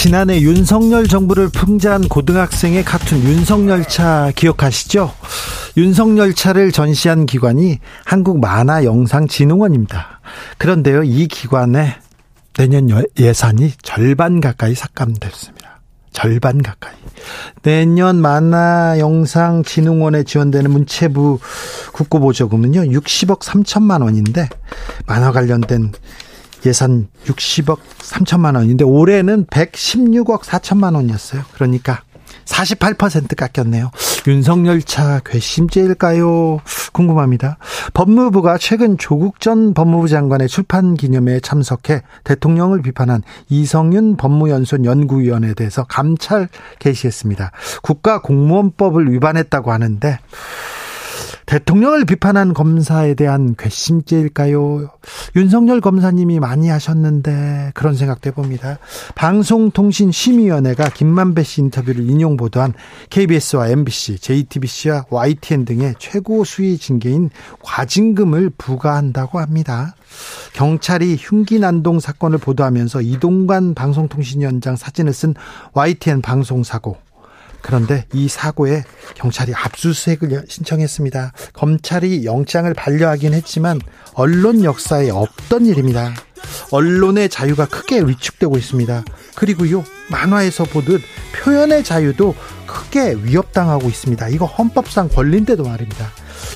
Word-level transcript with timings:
지난해 0.00 0.40
윤석열 0.40 1.06
정부를 1.06 1.50
풍자한 1.50 2.08
고등학생의 2.08 2.82
카툰 2.84 3.22
윤석열차 3.22 4.32
기억하시죠? 4.34 5.12
윤석열차를 5.76 6.72
전시한 6.72 7.26
기관이 7.26 7.80
한국만화영상진흥원입니다. 8.06 10.22
그런데요, 10.56 11.02
이 11.02 11.28
기관의 11.28 11.96
내년 12.56 12.88
예산이 13.18 13.74
절반 13.82 14.40
가까이 14.40 14.74
삭감됐습니다. 14.74 15.82
절반 16.14 16.62
가까이. 16.62 16.94
내년 17.60 18.22
만화영상진흥원에 18.22 20.22
지원되는 20.22 20.70
문체부 20.70 21.40
국고보조금은요, 21.92 22.84
60억 22.84 23.40
3천만 23.40 24.02
원인데, 24.02 24.48
만화 25.06 25.30
관련된 25.30 25.92
예산 26.66 27.08
60억 27.26 27.78
3천만 27.98 28.56
원인데, 28.56 28.84
올해는 28.84 29.46
116억 29.46 30.42
4천만 30.42 30.94
원이었어요. 30.94 31.42
그러니까 31.54 32.02
48% 32.44 33.36
깎였네요. 33.36 33.90
윤석열 34.26 34.82
차 34.82 35.20
괘씸죄일까요? 35.24 36.60
궁금합니다. 36.92 37.58
법무부가 37.94 38.58
최근 38.58 38.98
조국 38.98 39.40
전 39.40 39.72
법무부 39.72 40.08
장관의 40.08 40.48
출판 40.48 40.94
기념회에 40.94 41.40
참석해 41.40 42.02
대통령을 42.24 42.82
비판한 42.82 43.22
이성윤 43.48 44.16
법무연수원 44.16 44.84
연구위원에 44.84 45.54
대해서 45.54 45.84
감찰 45.84 46.48
개시했습니다. 46.80 47.52
국가공무원법을 47.82 49.10
위반했다고 49.12 49.72
하는데 49.72 50.18
대통령을 51.50 52.04
비판한 52.04 52.54
검사에 52.54 53.14
대한 53.14 53.56
괘씸죄일까요? 53.58 54.88
윤석열 55.34 55.80
검사님이 55.80 56.38
많이 56.38 56.68
하셨는데 56.68 57.72
그런 57.74 57.96
생각도 57.96 58.28
해봅니다. 58.28 58.78
방송통신심의위원회가 59.16 60.90
김만배 60.90 61.42
씨 61.42 61.60
인터뷰를 61.62 62.08
인용 62.08 62.36
보도한 62.36 62.72
KBS와 63.10 63.66
MBC, 63.66 64.20
JTBC와 64.20 65.06
YTN 65.10 65.64
등의 65.64 65.94
최고 65.98 66.44
수위 66.44 66.78
징계인 66.78 67.30
과징금을 67.64 68.50
부과한다고 68.56 69.40
합니다. 69.40 69.96
경찰이 70.52 71.16
흉기 71.18 71.58
난동 71.58 71.98
사건을 71.98 72.38
보도하면서 72.38 73.00
이동관 73.00 73.74
방송통신위원장 73.74 74.76
사진을 74.76 75.12
쓴 75.12 75.34
YTN 75.72 76.22
방송사고 76.22 77.09
그런데 77.62 78.06
이 78.12 78.28
사고에 78.28 78.84
경찰이 79.14 79.52
압수수색을 79.54 80.44
신청했습니다. 80.48 81.32
검찰이 81.52 82.24
영장을 82.24 82.72
반려하긴 82.74 83.34
했지만 83.34 83.80
언론 84.14 84.64
역사에 84.64 85.10
없던 85.10 85.66
일입니다. 85.66 86.14
언론의 86.70 87.28
자유가 87.28 87.66
크게 87.66 88.00
위축되고 88.00 88.56
있습니다. 88.56 89.04
그리고요, 89.34 89.84
만화에서 90.10 90.64
보듯 90.64 91.00
표현의 91.34 91.84
자유도 91.84 92.34
크게 92.66 93.16
위협당하고 93.22 93.88
있습니다. 93.88 94.28
이거 94.28 94.46
헌법상 94.46 95.08
권리인데도 95.08 95.64
말입니다. 95.64 96.10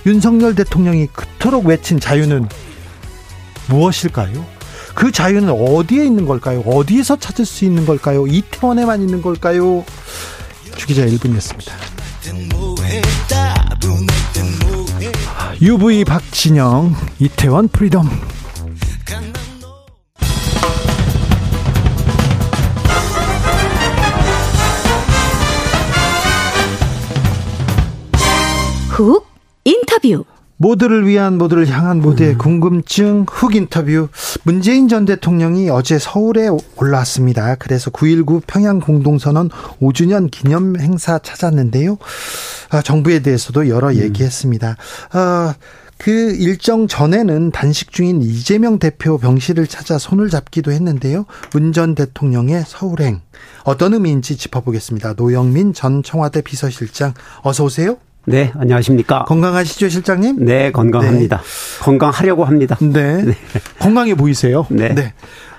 윤석열 0.06 0.54
대통령이 0.54 1.08
그토록 1.08 1.66
외친 1.66 2.00
자유는 2.00 2.48
무엇일까요? 3.68 4.44
그 4.94 5.10
자유는 5.10 5.50
어디에 5.50 6.04
있는 6.04 6.24
걸까요? 6.24 6.60
어디에서 6.60 7.18
찾을 7.18 7.44
수 7.44 7.64
있는 7.64 7.84
걸까요? 7.84 8.26
이태원에만 8.26 9.00
있는 9.02 9.22
걸까요? 9.22 9.84
주기자 10.76 11.06
1분이었습니다. 11.06 11.72
UV 15.60 16.04
박진영, 16.04 16.94
이태원 17.18 17.68
Freedom. 17.68 18.08
훅 28.88 29.26
인터뷰. 29.64 30.24
모두를 30.64 31.06
위한 31.06 31.36
모두를 31.36 31.68
향한 31.68 32.00
모두의 32.00 32.32
음. 32.32 32.38
궁금증 32.38 33.26
훅 33.28 33.54
인터뷰 33.54 34.08
문재인 34.44 34.88
전 34.88 35.04
대통령이 35.04 35.68
어제 35.68 35.98
서울에 35.98 36.48
올라왔습니다. 36.76 37.56
그래서 37.56 37.90
9.19 37.90 38.42
평양 38.46 38.80
공동선언 38.80 39.50
5주년 39.82 40.30
기념 40.30 40.80
행사 40.80 41.18
찾았는데요. 41.18 41.98
아, 42.70 42.80
정부에 42.80 43.18
대해서도 43.20 43.68
여러 43.68 43.88
음. 43.88 43.96
얘기했습니다. 43.96 44.76
아, 45.12 45.54
그 45.98 46.10
일정 46.34 46.88
전에는 46.88 47.50
단식 47.50 47.92
중인 47.92 48.22
이재명 48.22 48.78
대표 48.78 49.18
병실을 49.18 49.66
찾아 49.66 49.98
손을 49.98 50.30
잡기도 50.30 50.72
했는데요. 50.72 51.26
문 51.52 51.74
전 51.74 51.94
대통령의 51.94 52.64
서울행 52.66 53.20
어떤 53.64 53.92
의미인지 53.92 54.38
짚어보겠습니다. 54.38 55.12
노영민 55.18 55.74
전 55.74 56.02
청와대 56.02 56.40
비서실장 56.40 57.12
어서 57.42 57.64
오세요. 57.64 57.98
네, 58.26 58.52
안녕하십니까. 58.56 59.24
건강하시죠, 59.24 59.88
실장님? 59.88 60.44
네, 60.44 60.72
건강합니다. 60.72 61.38
네. 61.38 61.84
건강하려고 61.84 62.44
합니다. 62.44 62.76
네. 62.80 63.20
네. 63.22 63.34
건강해 63.78 64.14
보이세요? 64.14 64.66
네. 64.70 64.94
네. 64.94 65.12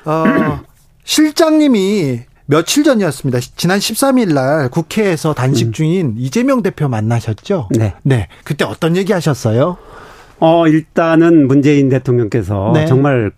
어, 0.06 0.62
실장님이 1.04 2.22
며칠 2.48 2.84
전이었습니다. 2.84 3.40
지난 3.56 3.80
13일 3.80 4.34
날 4.34 4.70
국회에서 4.70 5.34
단식 5.34 5.68
음. 5.68 5.72
중인 5.74 6.06
음. 6.08 6.16
이재명 6.18 6.64
대표 6.64 6.88
만나셨죠? 6.88 7.70
네. 7.78 7.94
네. 8.04 8.28
그때 8.44 8.66
어떤 8.66 8.96
얘기 8.98 9.14
하셨어요? 9.14 9.78
어, 10.40 10.68
일단은 10.68 11.48
문재인 11.48 11.90
대통령께서 11.90 12.72
네. 12.74 12.86
정말 12.88 13.32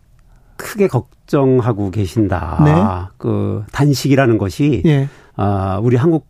크게 0.55 0.87
걱정하고 0.87 1.91
계신다. 1.91 2.61
네. 2.63 2.73
그 3.17 3.63
단식이라는 3.71 4.37
것이 4.37 4.81
예. 4.85 5.07
어, 5.35 5.79
우리 5.81 5.95
한국 5.95 6.25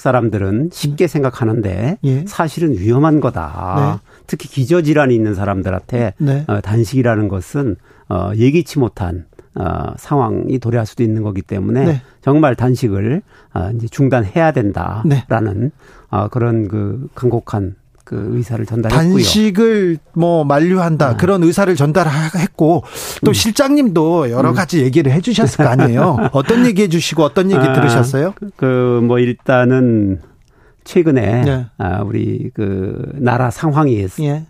사람들은 0.00 0.70
쉽게 0.72 1.04
음. 1.04 1.08
생각하는데 1.08 1.98
예. 2.02 2.24
사실은 2.26 2.72
위험한 2.72 3.20
거다. 3.20 4.00
네. 4.02 4.10
특히 4.26 4.48
기저질환이 4.48 5.14
있는 5.14 5.34
사람들한테 5.34 6.14
네. 6.16 6.44
어, 6.48 6.60
단식이라는 6.60 7.28
것은 7.28 7.76
어, 8.08 8.30
예기치 8.34 8.78
못한 8.78 9.26
어, 9.54 9.92
상황이 9.98 10.58
도래할 10.58 10.86
수도 10.86 11.02
있는 11.02 11.22
거기 11.22 11.42
때문에 11.42 11.84
네. 11.84 12.02
정말 12.22 12.56
단식을 12.56 13.20
어, 13.52 13.70
이제 13.74 13.88
중단해야 13.88 14.52
된다라는 14.52 15.60
네. 15.60 15.70
어, 16.08 16.28
그런 16.28 16.68
그 16.68 17.08
간곡한 17.14 17.74
그 18.10 18.30
의사를 18.32 18.66
전달했고요. 18.66 19.14
단식을 19.14 19.98
뭐 20.14 20.42
만류한다 20.42 21.10
네. 21.10 21.16
그런 21.16 21.44
의사를 21.44 21.72
전달했고 21.76 22.82
또 23.24 23.30
음. 23.30 23.32
실장님도 23.32 24.32
여러 24.32 24.48
음. 24.48 24.54
가지 24.56 24.80
음. 24.80 24.84
얘기를 24.86 25.12
해주셨을 25.12 25.64
거 25.64 25.70
아니에요. 25.70 26.16
어떤 26.34 26.66
얘기 26.66 26.82
해 26.82 26.88
주시고 26.88 27.22
어떤 27.22 27.52
얘기 27.52 27.60
아, 27.60 27.72
들으셨어요? 27.72 28.34
그뭐 28.56 29.20
일단은 29.20 30.18
최근에 30.82 31.44
네. 31.44 31.66
아, 31.78 32.02
우리 32.02 32.50
그 32.52 33.12
나라 33.14 33.48
상황이 33.52 34.04
예. 34.22 34.44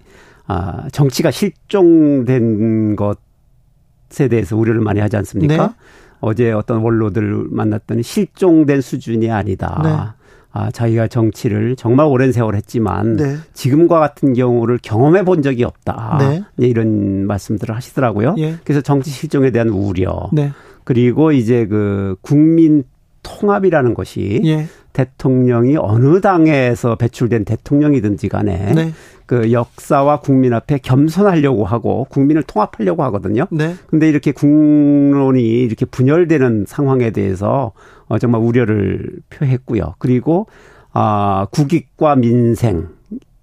아, 0.47 0.88
정치가 0.91 1.31
실종된 1.31 2.97
것에 2.97 4.29
대해서 4.31 4.56
우려를 4.56 4.81
많이 4.81 5.00
하지 5.00 5.19
않습니까? 5.19 5.67
네. 5.67 5.73
어제 6.20 6.50
어떤 6.50 6.79
원로들 6.79 7.49
만났더니 7.50 8.02
실종된 8.02 8.81
수준이 8.81 9.31
아니다. 9.31 9.82
네. 9.84 10.19
아, 10.52 10.70
자기가 10.70 11.06
정치를 11.06 11.76
정말 11.76 12.06
오랜 12.06 12.32
세월 12.32 12.56
했지만 12.56 13.17
네. 13.17 13.37
지금과 13.55 14.00
같은 14.00 14.32
경우를 14.32 14.79
경험해 14.82 15.25
본 15.25 15.43
적이 15.43 15.64
없다. 15.64 16.19
네. 16.19 16.43
이런 16.56 17.26
말씀들을 17.26 17.75
하시더라고요. 17.75 18.35
예. 18.38 18.56
그래서 18.64 18.81
정치 18.81 19.11
실종에 19.11 19.50
대한 19.50 19.69
우려. 19.69 20.29
네. 20.32 20.50
그리고 20.85 21.31
이제 21.31 21.67
그 21.67 22.17
국민 22.20 22.82
통합이라는 23.23 23.94
것이 23.94 24.41
예. 24.44 24.67
대통령이 24.93 25.76
어느 25.76 26.20
당에서 26.20 26.96
배출된 26.96 27.44
대통령이든지 27.44 28.29
간에 28.29 28.73
네. 28.75 28.93
그 29.31 29.53
역사와 29.53 30.19
국민 30.19 30.53
앞에 30.53 30.79
겸손하려고 30.79 31.65
하고 31.65 32.05
국민을 32.11 32.43
통합하려고 32.43 33.05
하거든요. 33.05 33.47
네. 33.53 33.77
근데 33.87 34.09
이렇게 34.09 34.32
국론이 34.32 35.41
이렇게 35.41 35.87
분열되는 35.87 36.65
상황에 36.67 37.12
대해서 37.12 37.71
어 38.09 38.19
정말 38.19 38.41
우려를 38.41 39.21
표했고요. 39.31 39.94
그리고 40.00 40.49
아 40.93 41.47
국익과 41.53 42.17
민생 42.17 42.88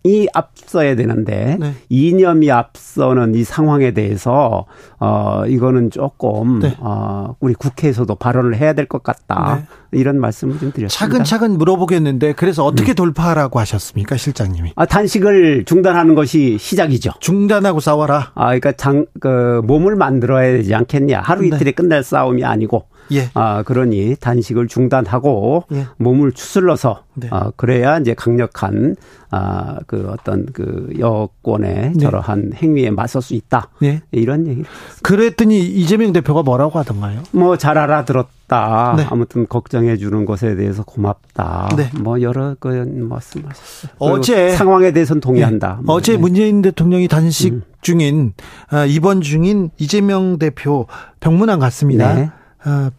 이 0.03 0.27
앞서야 0.33 0.95
되는데 0.95 1.57
네. 1.59 1.73
이념이 1.89 2.49
앞서는 2.49 3.35
이 3.35 3.43
상황에 3.43 3.91
대해서 3.91 4.65
어 4.99 5.43
이거는 5.47 5.91
조금 5.91 6.59
네. 6.59 6.75
어 6.79 7.35
우리 7.41 7.53
국회에서도 7.53 8.15
발언을 8.15 8.55
해야 8.55 8.73
될 8.73 8.87
것 8.87 9.03
같다. 9.03 9.55
네. 9.91 9.99
이런 9.99 10.19
말씀을 10.19 10.59
좀 10.59 10.71
드렸습니다. 10.71 10.89
차근차근 10.89 11.57
물어보겠는데 11.57 12.33
그래서 12.33 12.63
어떻게 12.63 12.93
음. 12.93 12.95
돌파하라고 12.95 13.59
하셨습니까, 13.59 14.15
실장님이? 14.17 14.73
아, 14.75 14.85
단식을 14.85 15.65
중단하는 15.65 16.15
것이 16.15 16.57
시작이죠. 16.57 17.11
중단하고 17.19 17.79
싸워라. 17.81 18.31
아, 18.35 18.45
그러니까 18.47 18.71
장 18.73 19.05
그 19.19 19.61
몸을 19.65 19.95
만들어야 19.95 20.51
되지 20.53 20.73
않겠냐. 20.75 21.21
하루 21.21 21.41
네. 21.41 21.47
이틀에 21.47 21.71
끝날 21.71 22.03
싸움이 22.03 22.45
아니고 22.45 22.85
예. 23.11 23.29
아, 23.33 23.63
그러니 23.63 24.15
단식을 24.19 24.67
중단하고 24.67 25.63
예. 25.73 25.87
몸을 25.97 26.31
추슬러서 26.31 27.03
네. 27.15 27.27
아, 27.31 27.51
그래야 27.55 27.97
이제 27.97 28.13
강력한 28.13 28.95
아, 29.29 29.79
그 29.87 30.07
어떤 30.09 30.45
그 30.53 30.89
여권의 30.99 31.93
네. 31.95 31.99
저러한 31.99 32.51
행위에 32.55 32.91
맞설 32.91 33.21
수 33.21 33.33
있다. 33.33 33.69
네. 33.81 34.01
이런 34.11 34.47
얘기를. 34.47 34.65
그랬더니 35.03 35.59
이재명 35.59 36.13
대표가 36.13 36.43
뭐라고 36.43 36.79
하던가요? 36.79 37.21
뭐 37.31 37.57
잘 37.57 37.77
알아들었다. 37.77 38.93
네. 38.97 39.05
아무튼 39.09 39.47
걱정해 39.47 39.97
주는 39.97 40.25
것에 40.25 40.55
대해서 40.55 40.83
고맙다. 40.83 41.69
네. 41.75 41.89
뭐 41.99 42.21
여러 42.21 42.55
그 42.59 42.67
말씀하셨어요. 42.67 43.91
어제 43.99 44.51
상황에 44.51 44.91
대해서는 44.91 45.19
동의한다. 45.19 45.79
뭐. 45.83 45.95
어제 45.95 46.15
문재인 46.17 46.61
대통령이 46.61 47.07
단식 47.07 47.53
음. 47.53 47.63
중인 47.81 48.33
아, 48.69 48.85
입원 48.85 49.21
중인 49.21 49.71
이재명 49.77 50.37
대표 50.39 50.87
병문안 51.19 51.59
갔습니다. 51.59 52.33
어, 52.67 52.89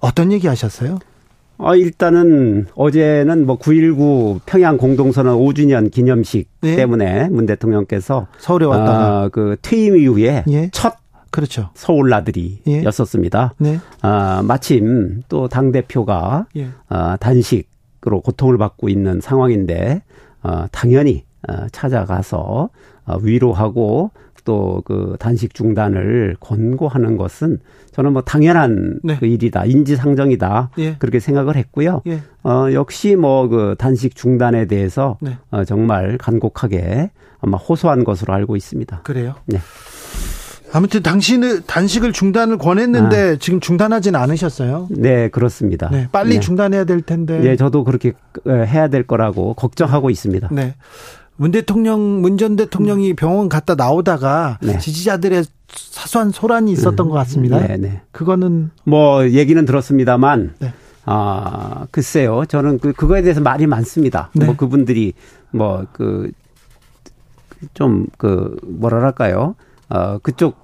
어떤 0.00 0.30
얘기 0.32 0.46
하셨어요? 0.46 0.98
어, 1.58 1.74
일단은 1.74 2.66
어제는 2.74 3.46
뭐 3.46 3.58
9.19 3.58 4.40
평양 4.44 4.76
공동선언 4.76 5.38
5주년 5.38 5.90
기념식 5.90 6.50
네. 6.60 6.76
때문에 6.76 7.28
문 7.30 7.46
대통령께서 7.46 8.26
서울에 8.38 8.66
왔다가 8.66 9.24
어, 9.24 9.28
그 9.30 9.56
퇴임 9.62 9.96
이후에 9.96 10.44
예. 10.48 10.68
첫 10.72 10.96
그렇죠. 11.30 11.70
서울 11.74 12.10
나들이였었습니다. 12.10 13.54
예. 13.62 13.64
네. 13.64 13.80
아, 14.02 14.42
마침 14.42 15.22
또 15.28 15.48
당 15.48 15.72
대표가 15.72 16.46
예. 16.56 16.68
아, 16.88 17.16
단식으로 17.16 18.20
고통을 18.22 18.58
받고 18.58 18.88
있는 18.90 19.20
상황인데 19.22 20.02
어, 20.42 20.66
당연히 20.72 21.24
어, 21.48 21.66
찾아가서 21.72 22.68
어, 23.06 23.16
위로하고 23.22 24.10
또 24.46 24.80
그 24.86 25.16
단식 25.18 25.52
중단을 25.52 26.36
권고하는 26.40 27.16
것은 27.18 27.58
저는 27.92 28.12
뭐 28.12 28.22
당연한 28.22 29.00
네. 29.02 29.16
그 29.18 29.26
일이다, 29.26 29.64
인지상정이다 29.66 30.70
예. 30.78 30.96
그렇게 30.98 31.18
생각을 31.20 31.56
했고요. 31.56 32.02
예. 32.06 32.20
어 32.42 32.72
역시 32.72 33.16
뭐 33.16 33.48
그 33.48 33.74
단식 33.78 34.14
중단에 34.16 34.66
대해서 34.66 35.18
네. 35.20 35.36
어, 35.50 35.64
정말 35.64 36.16
간곡하게 36.18 37.10
아마 37.40 37.58
호소한 37.58 38.04
것으로 38.04 38.32
알고 38.32 38.56
있습니다. 38.56 39.02
그래요? 39.02 39.34
네. 39.46 39.58
아무튼 40.72 41.02
당신은 41.02 41.62
단식을 41.66 42.12
중단을 42.12 42.58
권했는데 42.58 43.16
아. 43.16 43.36
지금 43.38 43.60
중단하지는 43.60 44.18
않으셨어요? 44.18 44.88
네, 44.90 45.28
그렇습니다. 45.28 45.88
네, 45.90 46.08
빨리 46.10 46.34
네. 46.34 46.40
중단해야 46.40 46.84
될 46.84 47.02
텐데. 47.02 47.38
네, 47.38 47.56
저도 47.56 47.84
그렇게 47.84 48.12
해야 48.46 48.88
될 48.88 49.06
거라고 49.06 49.54
걱정하고 49.54 50.10
있습니다. 50.10 50.48
네. 50.52 50.74
문 51.36 51.50
대통령, 51.50 52.20
문 52.22 52.36
전 52.38 52.56
대통령이 52.56 53.14
병원 53.14 53.48
갔다 53.48 53.74
나오다가 53.74 54.58
네. 54.62 54.78
지지자들의 54.78 55.44
사소한 55.68 56.30
소란이 56.30 56.72
있었던 56.72 57.06
음, 57.06 57.10
것 57.10 57.16
같습니다. 57.16 57.58
네, 57.66 57.76
네. 57.76 58.00
그거는 58.12 58.70
뭐 58.84 59.28
얘기는 59.28 59.62
들었습니다만 59.64 60.54
네. 60.58 60.72
아 61.04 61.86
글쎄요, 61.90 62.44
저는 62.46 62.78
그 62.78 62.92
그거에 62.92 63.22
대해서 63.22 63.40
말이 63.40 63.66
많습니다. 63.66 64.30
네. 64.34 64.46
뭐 64.46 64.56
그분들이 64.56 65.12
뭐 65.50 65.86
그 65.92 66.30
좀그 67.74 68.56
뭐랄까요, 68.64 69.54
어 69.88 70.18
그쪽 70.18 70.56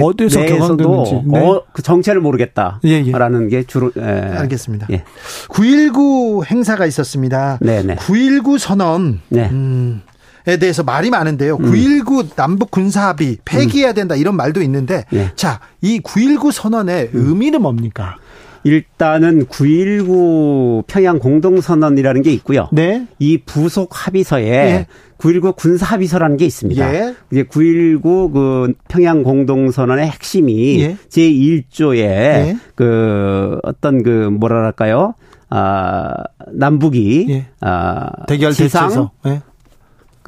어디서 0.00 0.44
경황되는지 0.44 1.22
네. 1.26 1.38
어, 1.40 1.64
그 1.72 1.82
정체를 1.82 2.20
모르겠다라는 2.20 2.82
예, 2.84 3.46
예. 3.46 3.48
게 3.48 3.62
주로 3.64 3.90
예. 3.96 4.02
알겠습니다. 4.02 4.86
예. 4.90 5.04
9.19 5.48 6.44
행사가 6.46 6.84
있었습니다. 6.86 7.58
네네. 7.60 7.96
9.19 7.96 8.58
선언. 8.58 9.20
네. 9.30 9.48
음, 9.50 10.02
에 10.04 10.17
대해서 10.56 10.82
말이 10.82 11.10
많은데요. 11.10 11.56
음. 11.56 11.70
9.19 11.70 12.34
남북 12.34 12.70
군사합의 12.70 13.38
폐기해야 13.44 13.92
된다 13.92 14.16
이런 14.16 14.36
말도 14.36 14.62
있는데 14.62 15.04
네. 15.10 15.30
자, 15.36 15.60
이 15.80 16.00
9.19 16.00 16.52
선언의 16.52 17.10
음. 17.14 17.28
의미는 17.28 17.62
뭡니까? 17.62 18.16
일단은 18.64 19.46
9.19 19.46 20.84
평양 20.86 21.18
공동선언이라는 21.18 22.22
게 22.22 22.32
있고요. 22.32 22.68
네. 22.72 23.06
이 23.18 23.38
부속 23.38 23.90
합의서에 23.92 24.42
네. 24.42 24.86
9.19 25.18 25.56
군사 25.56 25.86
합의서라는 25.86 26.36
게 26.36 26.44
있습니다. 26.44 26.94
예. 26.94 27.14
이제 27.32 27.42
9.19그 27.44 28.74
평양 28.88 29.22
공동선언의 29.22 30.06
핵심이 30.06 30.80
예. 30.80 30.96
제 31.08 31.22
1조에 31.22 31.98
예. 31.98 32.56
그 32.74 33.58
어떤 33.64 34.02
그 34.02 34.28
뭐랄까요? 34.30 35.14
아, 35.50 36.12
남북이 36.52 37.26
예. 37.30 37.46
아, 37.60 38.10
대결 38.26 38.52
지상 38.52 39.08
예. 39.26 39.40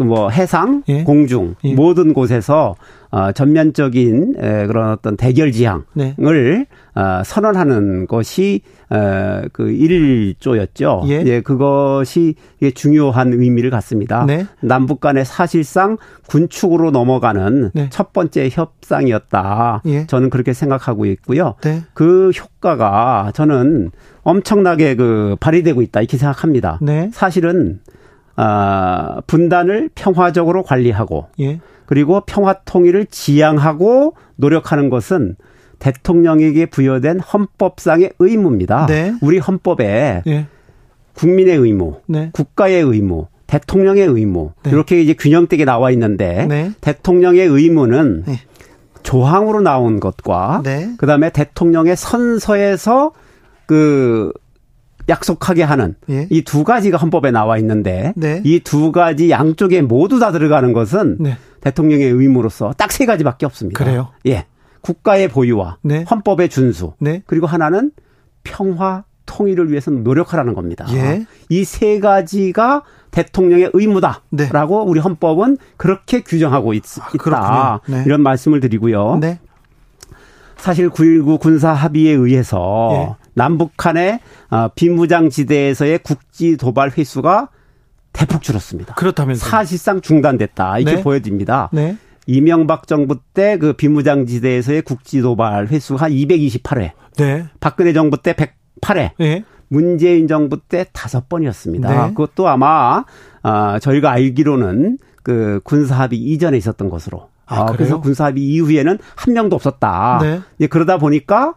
그뭐 0.00 0.30
해상, 0.30 0.82
예. 0.88 1.04
공중 1.04 1.56
예. 1.64 1.74
모든 1.74 2.14
곳에서 2.14 2.74
어, 3.10 3.32
전면적인 3.32 4.36
에, 4.38 4.66
그런 4.66 4.92
어떤 4.92 5.16
대결 5.16 5.52
지향을 5.52 5.84
네. 5.94 6.14
어, 6.94 7.22
선언하는 7.24 8.06
것이 8.06 8.62
어, 8.88 9.42
그 9.52 9.64
1조였죠. 9.64 11.06
예. 11.08 11.22
예, 11.26 11.40
그것이 11.42 12.34
예, 12.62 12.70
중요한 12.70 13.34
의미를 13.34 13.68
갖습니다. 13.70 14.24
네. 14.26 14.46
남북 14.62 15.00
간에 15.00 15.22
사실상 15.24 15.98
군축으로 16.28 16.92
넘어가는 16.92 17.72
네. 17.74 17.88
첫 17.90 18.12
번째 18.14 18.48
협상이었다. 18.50 19.82
예. 19.86 20.06
저는 20.06 20.30
그렇게 20.30 20.54
생각하고 20.54 21.04
있고요. 21.06 21.56
네. 21.62 21.82
그 21.92 22.30
효과가 22.30 23.32
저는 23.34 23.90
엄청나게 24.22 24.96
그 24.96 25.36
발휘되고 25.40 25.82
있다 25.82 26.00
이렇게 26.00 26.16
생각합니다. 26.16 26.78
네. 26.80 27.10
사실은 27.12 27.80
아, 28.42 29.20
분단을 29.26 29.90
평화적으로 29.94 30.62
관리하고 30.62 31.26
예. 31.40 31.60
그리고 31.84 32.22
평화 32.26 32.54
통일을 32.64 33.04
지향하고 33.04 34.14
노력하는 34.36 34.88
것은 34.88 35.36
대통령에게 35.78 36.66
부여된 36.66 37.20
헌법상의 37.20 38.12
의무입니다. 38.18 38.86
네. 38.86 39.12
우리 39.20 39.38
헌법에 39.38 40.22
예. 40.26 40.46
국민의 41.12 41.56
의무, 41.56 42.00
네. 42.06 42.30
국가의 42.32 42.82
의무, 42.82 43.26
대통령의 43.46 44.06
의무 44.06 44.52
네. 44.62 44.70
이렇게 44.70 45.02
이제 45.02 45.12
균형되게 45.12 45.66
나와 45.66 45.90
있는데 45.90 46.46
네. 46.46 46.70
대통령의 46.80 47.46
의무는 47.46 48.24
네. 48.26 48.36
조항으로 49.02 49.60
나온 49.60 50.00
것과 50.00 50.62
네. 50.64 50.94
그다음에 50.96 51.28
대통령의 51.28 51.94
선서에서 51.96 53.12
그 53.66 54.32
약속하게 55.08 55.62
하는 55.62 55.94
예. 56.08 56.26
이두 56.30 56.64
가지가 56.64 56.98
헌법에 56.98 57.30
나와 57.30 57.58
있는데 57.58 58.12
네. 58.16 58.40
이두 58.44 58.92
가지 58.92 59.30
양쪽에 59.30 59.82
모두 59.82 60.18
다 60.18 60.30
들어가는 60.32 60.72
것은 60.72 61.16
네. 61.20 61.36
대통령의 61.60 62.06
의무로서 62.06 62.72
딱 62.76 62.90
세 62.92 63.06
가지밖에 63.06 63.46
없습니다. 63.46 63.82
그래요? 63.82 64.08
예. 64.26 64.46
국가의 64.82 65.28
보유와 65.28 65.78
네. 65.82 66.04
헌법의 66.10 66.48
준수 66.48 66.94
네. 66.98 67.22
그리고 67.26 67.46
하나는 67.46 67.92
평화 68.44 69.04
통일을 69.26 69.70
위해서 69.70 69.90
노력하라는 69.90 70.54
겁니다. 70.54 70.86
예. 70.92 71.24
이세 71.48 72.00
가지가 72.00 72.82
대통령의 73.10 73.70
의무다라고 73.72 74.24
네. 74.84 74.90
우리 74.90 75.00
헌법은 75.00 75.58
그렇게 75.76 76.20
규정하고 76.22 76.74
있, 76.74 76.82
아, 77.00 77.30
다 77.30 77.80
네. 77.86 78.02
이런 78.06 78.22
말씀을 78.22 78.60
드리고요. 78.60 79.18
네. 79.20 79.38
사실 80.56 80.90
9.19 80.90 81.40
군사 81.40 81.72
합의에 81.72 82.12
의해서 82.12 82.88
예. 82.92 83.19
남북한의 83.34 84.20
어, 84.50 84.68
비무장지대에서의 84.74 85.98
국지 85.98 86.56
도발 86.56 86.92
횟수가 86.96 87.48
대폭 88.12 88.42
줄었습니다. 88.42 88.94
그렇다면 88.94 89.36
사실상 89.36 90.00
중단됐다 90.00 90.78
이렇게 90.78 90.96
네. 90.96 91.02
보여집니다. 91.02 91.70
네. 91.72 91.96
이명박 92.26 92.86
정부 92.86 93.18
때 93.34 93.56
그 93.58 93.72
비무장지대에서의 93.72 94.82
국지 94.82 95.20
도발 95.20 95.66
횟수가 95.68 96.08
228회. 96.08 96.92
네. 97.18 97.46
박근혜 97.60 97.92
정부 97.92 98.20
때 98.22 98.32
108회. 98.32 99.10
네. 99.18 99.44
문재인 99.68 100.26
정부 100.26 100.58
때 100.60 100.86
다섯 100.92 101.28
번이었습니다. 101.28 102.06
네. 102.06 102.08
그것도 102.14 102.48
아마 102.48 103.04
아 103.42 103.78
저희가 103.78 104.10
알기로는 104.10 104.98
그 105.22 105.60
군사합의 105.64 106.18
이전에 106.18 106.56
있었던 106.58 106.88
것으로. 106.90 107.28
아, 107.46 107.62
아 107.62 107.66
그래서 107.66 108.00
군사합의 108.00 108.42
이후에는 108.42 108.98
한 109.14 109.34
명도 109.34 109.56
없었다. 109.56 110.18
네. 110.22 110.40
예, 110.60 110.66
그러다 110.66 110.98
보니까 110.98 111.54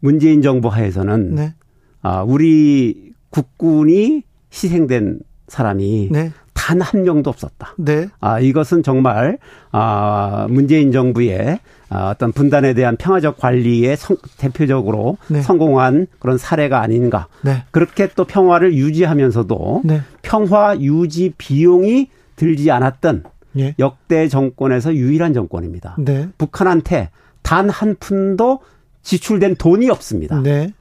문재인 0.00 0.42
정부 0.42 0.68
하에서는 0.68 1.34
네. 1.34 1.54
아, 2.02 2.22
우리 2.22 3.12
국군이 3.30 4.22
희생된 4.52 5.20
사람이 5.48 6.08
네. 6.10 6.32
단한 6.54 7.04
명도 7.04 7.30
없었다. 7.30 7.74
네. 7.78 8.08
아, 8.20 8.40
이것은 8.40 8.82
정말, 8.82 9.38
아, 9.72 10.46
문재인 10.50 10.92
정부의 10.92 11.60
아, 11.88 12.10
어떤 12.10 12.32
분단에 12.32 12.74
대한 12.74 12.96
평화적 12.96 13.38
관리에 13.38 13.96
성, 13.96 14.16
대표적으로 14.36 15.16
네. 15.28 15.40
성공한 15.40 16.06
그런 16.18 16.36
사례가 16.36 16.80
아닌가. 16.80 17.28
네. 17.42 17.64
그렇게 17.70 18.08
또 18.14 18.24
평화를 18.24 18.74
유지하면서도 18.74 19.82
네. 19.84 20.02
평화 20.22 20.78
유지 20.78 21.32
비용이 21.38 22.10
들지 22.36 22.70
않았던 22.70 23.24
예. 23.58 23.74
역대 23.78 24.28
정권에서 24.28 24.94
유일한 24.94 25.32
정권입니다. 25.32 25.96
네. 25.98 26.28
북한한테 26.38 27.10
단 27.42 27.70
한 27.70 27.96
푼도 27.98 28.60
지출된 29.02 29.56
돈이 29.56 29.90
없습니다. 29.90 30.40
네. 30.42 30.72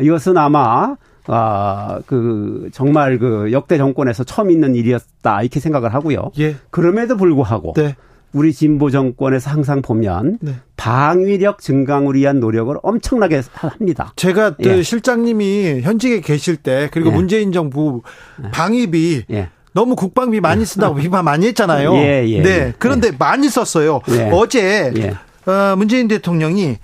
이것은 0.00 0.36
아마 0.36 0.96
아, 1.28 2.00
그, 2.06 2.68
정말 2.72 3.18
그 3.18 3.50
역대 3.50 3.76
정권에서 3.78 4.24
처음 4.24 4.50
있는 4.50 4.74
일이었다, 4.76 5.42
이렇게 5.42 5.58
생각을 5.58 5.92
하고요. 5.92 6.30
예. 6.38 6.56
그럼에도 6.70 7.16
불구하고. 7.16 7.72
네. 7.74 7.96
우리 8.32 8.52
진보 8.52 8.90
정권에서 8.90 9.50
항상 9.50 9.80
보면 9.80 10.38
네. 10.42 10.56
방위력 10.76 11.60
증강을 11.60 12.14
위한 12.16 12.38
노력을 12.38 12.76
엄청나게 12.82 13.40
합니다. 13.52 14.12
제가 14.16 14.56
예. 14.62 14.82
실장님이 14.82 15.80
현직에 15.82 16.20
계실 16.20 16.56
때 16.56 16.90
그리고 16.92 17.10
예. 17.10 17.14
문재인 17.14 17.50
정부 17.50 18.02
예. 18.44 18.50
방위비 18.50 19.24
예. 19.30 19.48
너무 19.72 19.96
국방비 19.96 20.40
많이 20.40 20.66
쓴다고 20.66 20.96
비판 20.96 21.24
많이 21.24 21.46
했잖아요. 21.46 21.94
예, 21.94 22.26
예, 22.28 22.42
네. 22.42 22.74
그런데 22.78 23.10
많이 23.18 23.48
썼어요. 23.48 24.00
어제 24.32 24.92
어, 25.46 25.74
문재인 25.76 26.08
대통령이 26.08 26.78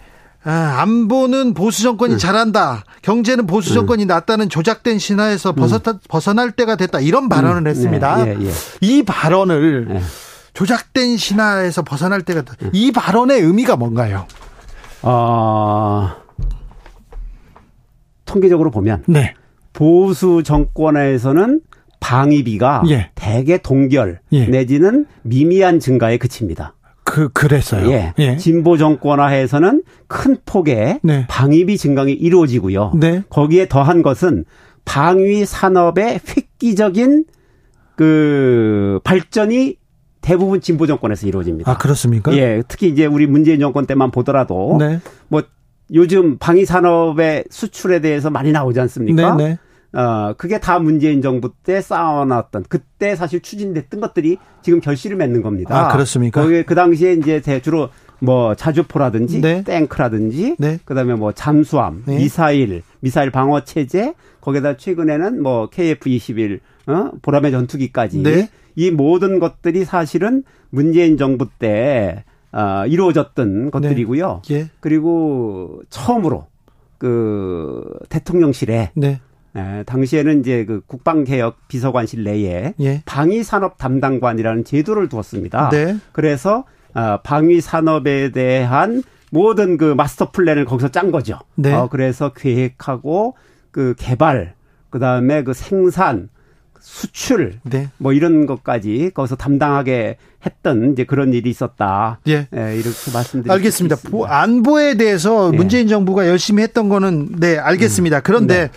아, 0.45 0.79
안보는 0.81 1.55
보수 1.55 1.83
정권이 1.83 2.15
음. 2.15 2.19
잘한다. 2.19 2.85
경제는 3.03 3.47
보수 3.47 3.73
음. 3.73 3.75
정권이 3.75 4.07
낫다는 4.07 4.49
조작된 4.49 4.99
신화에서 4.99 5.51
음. 5.51 5.55
벗어, 5.55 5.81
벗어날 6.09 6.51
때가 6.51 6.77
됐다. 6.77 7.01
이런 7.01 7.29
발언을 7.29 7.71
했습니다. 7.71 8.25
네, 8.25 8.37
예, 8.41 8.47
예. 8.47 8.51
이 8.81 9.03
발언을 9.05 9.87
네. 9.89 10.01
조작된 10.55 11.17
신화에서 11.17 11.83
벗어날 11.83 12.23
때가 12.23 12.43
됐다. 12.43 12.71
이 12.73 12.91
발언의 12.93 13.41
의미가 13.41 13.77
뭔가요? 13.77 14.27
어, 15.03 16.11
통계적으로 18.25 18.71
보면 18.71 19.05
네. 19.07 19.35
보수 19.73 20.43
정권에서는 20.45 21.61
방위비가 22.01 22.83
예. 22.89 23.11
대개 23.15 23.59
동결 23.59 24.21
예. 24.33 24.47
내지는 24.47 25.07
미미한 25.23 25.79
증가에 25.79 26.19
그칩니다. 26.19 26.75
그 27.13 27.29
그랬어요. 27.29 27.91
예. 27.91 28.15
예. 28.21 28.37
진보 28.39 28.79
정권화에서는 28.79 29.83
큰 30.07 30.39
폭의 30.47 31.01
네. 31.03 31.27
방위비 31.29 31.77
증강이 31.77 32.11
이루어지고요. 32.11 32.93
네. 32.99 33.23
거기에 33.29 33.69
더한 33.69 34.01
것은 34.01 34.47
방위 34.87 35.45
산업의 35.45 36.21
획기적인 36.27 37.27
그 37.97 38.99
발전이 39.05 39.77
대부분 40.23 40.63
진보 40.63 40.87
정권에서 40.87 41.27
이루어집니다. 41.27 41.71
아 41.71 41.77
그렇습니까? 41.77 42.35
예, 42.35 42.63
특히 42.67 42.89
이제 42.89 43.05
우리 43.05 43.27
문재인 43.27 43.61
정권 43.61 43.85
때만 43.85 44.11
보더라도 44.11 44.79
네. 44.79 44.99
뭐 45.29 45.43
요즘 45.93 46.39
방위 46.39 46.65
산업의 46.65 47.45
수출에 47.51 48.01
대해서 48.01 48.31
많이 48.31 48.53
나오지 48.53 48.81
않습니까? 48.81 49.35
네, 49.35 49.49
네. 49.49 49.59
어, 49.95 50.35
그게 50.37 50.59
다 50.59 50.79
문재인 50.79 51.21
정부 51.21 51.53
때 51.63 51.81
쌓아놨던 51.81 52.65
그때 52.69 53.15
사실 53.15 53.41
추진됐던 53.41 54.01
것들이 54.01 54.39
지금 54.63 54.81
결실을 54.81 55.17
맺는 55.17 55.43
겁니다. 55.43 55.79
아, 55.79 55.93
그렇습니까? 55.93 56.41
거기 56.41 56.63
그 56.63 56.75
당시에 56.75 57.13
이제 57.13 57.41
주로 57.61 57.91
뭐 58.21 58.55
자주포라든지 58.55 59.41
네. 59.41 59.65
탱크라든지 59.65 60.57
네. 60.59 60.79
그다음에 60.85 61.15
뭐 61.15 61.33
잠수함, 61.33 62.05
네. 62.07 62.17
미사일, 62.17 62.83
미사일 63.01 63.31
방어 63.31 63.65
체제 63.65 64.15
거기다 64.41 64.77
최근에는 64.77 65.43
뭐 65.43 65.69
KF-21 65.69 66.61
어? 66.87 67.11
보라매 67.21 67.51
전투기까지 67.51 68.23
네. 68.23 68.49
이 68.77 68.91
모든 68.91 69.39
것들이 69.39 69.85
사실은 69.85 70.45
문재인 70.71 71.19
정부 71.19 71.49
때 71.59 72.25
어, 72.53 72.87
이루어졌던 72.87 73.71
것들이고요. 73.71 74.43
네. 74.47 74.55
예. 74.55 74.69
그리고 74.81 75.83
처음으로 75.91 76.47
그 76.99 77.83
대통령실에 78.09 78.93
네. 78.95 79.21
에, 79.55 79.83
당시에는 79.85 80.41
이제 80.41 80.65
그 80.65 80.81
국방개혁 80.87 81.69
비서관실 81.69 82.25
내에 82.25 82.75
예. 82.81 83.03
방위산업 83.05 83.79
담당관이라는 83.79 84.65
제도를 84.65 85.09
두었습니다. 85.09 85.71
네. 85.71 85.97
그래서 86.13 86.65
어, 86.95 87.21
방위산업에 87.23 88.33
대한 88.33 89.03
모든 89.31 89.79
그 89.79 89.95
마스터 89.95 90.31
플랜을 90.31 90.65
거기서 90.65 90.89
짠 90.89 91.11
거죠. 91.11 91.39
네. 91.55 91.73
어, 91.73 91.89
그래서 91.91 92.33
계획하고 92.33 93.35
그 93.71 93.95
개발, 93.99 94.55
그 94.91 94.99
다음에 94.99 95.43
그 95.43 95.55
생산, 95.55 96.29
수출, 96.79 97.61
네. 97.63 97.89
뭐 97.97 98.13
이런 98.13 98.45
것까지 98.45 99.11
거기서 99.15 99.37
담당하게 99.37 100.17
했던 100.45 100.93
이제 100.93 101.05
그런 101.05 101.33
일이 101.33 101.49
있었다. 101.49 102.19
예. 102.27 102.49
예 102.55 102.75
이렇게 102.75 103.11
말씀드리겠습니다. 103.15 103.53
알겠습니다. 103.55 103.97
안보에 104.27 104.97
대해서 104.97 105.51
예. 105.53 105.57
문재인 105.57 105.89
정부가 105.89 106.29
열심히 106.29 106.63
했던 106.63 106.89
거는 106.89 107.37
네, 107.39 107.57
알겠습니다. 107.57 108.19
음. 108.19 108.23
그런데 108.25 108.67
네. 108.67 108.71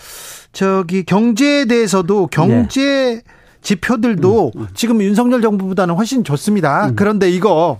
저기 0.55 1.03
경제에 1.03 1.65
대해서도 1.65 2.27
경제 2.27 3.21
네. 3.21 3.21
지표들도 3.61 4.51
음, 4.55 4.61
음. 4.61 4.67
지금 4.73 5.01
윤석열 5.01 5.41
정부보다는 5.41 5.95
훨씬 5.95 6.23
좋습니다. 6.23 6.87
음. 6.87 6.95
그런데 6.95 7.29
이거 7.29 7.79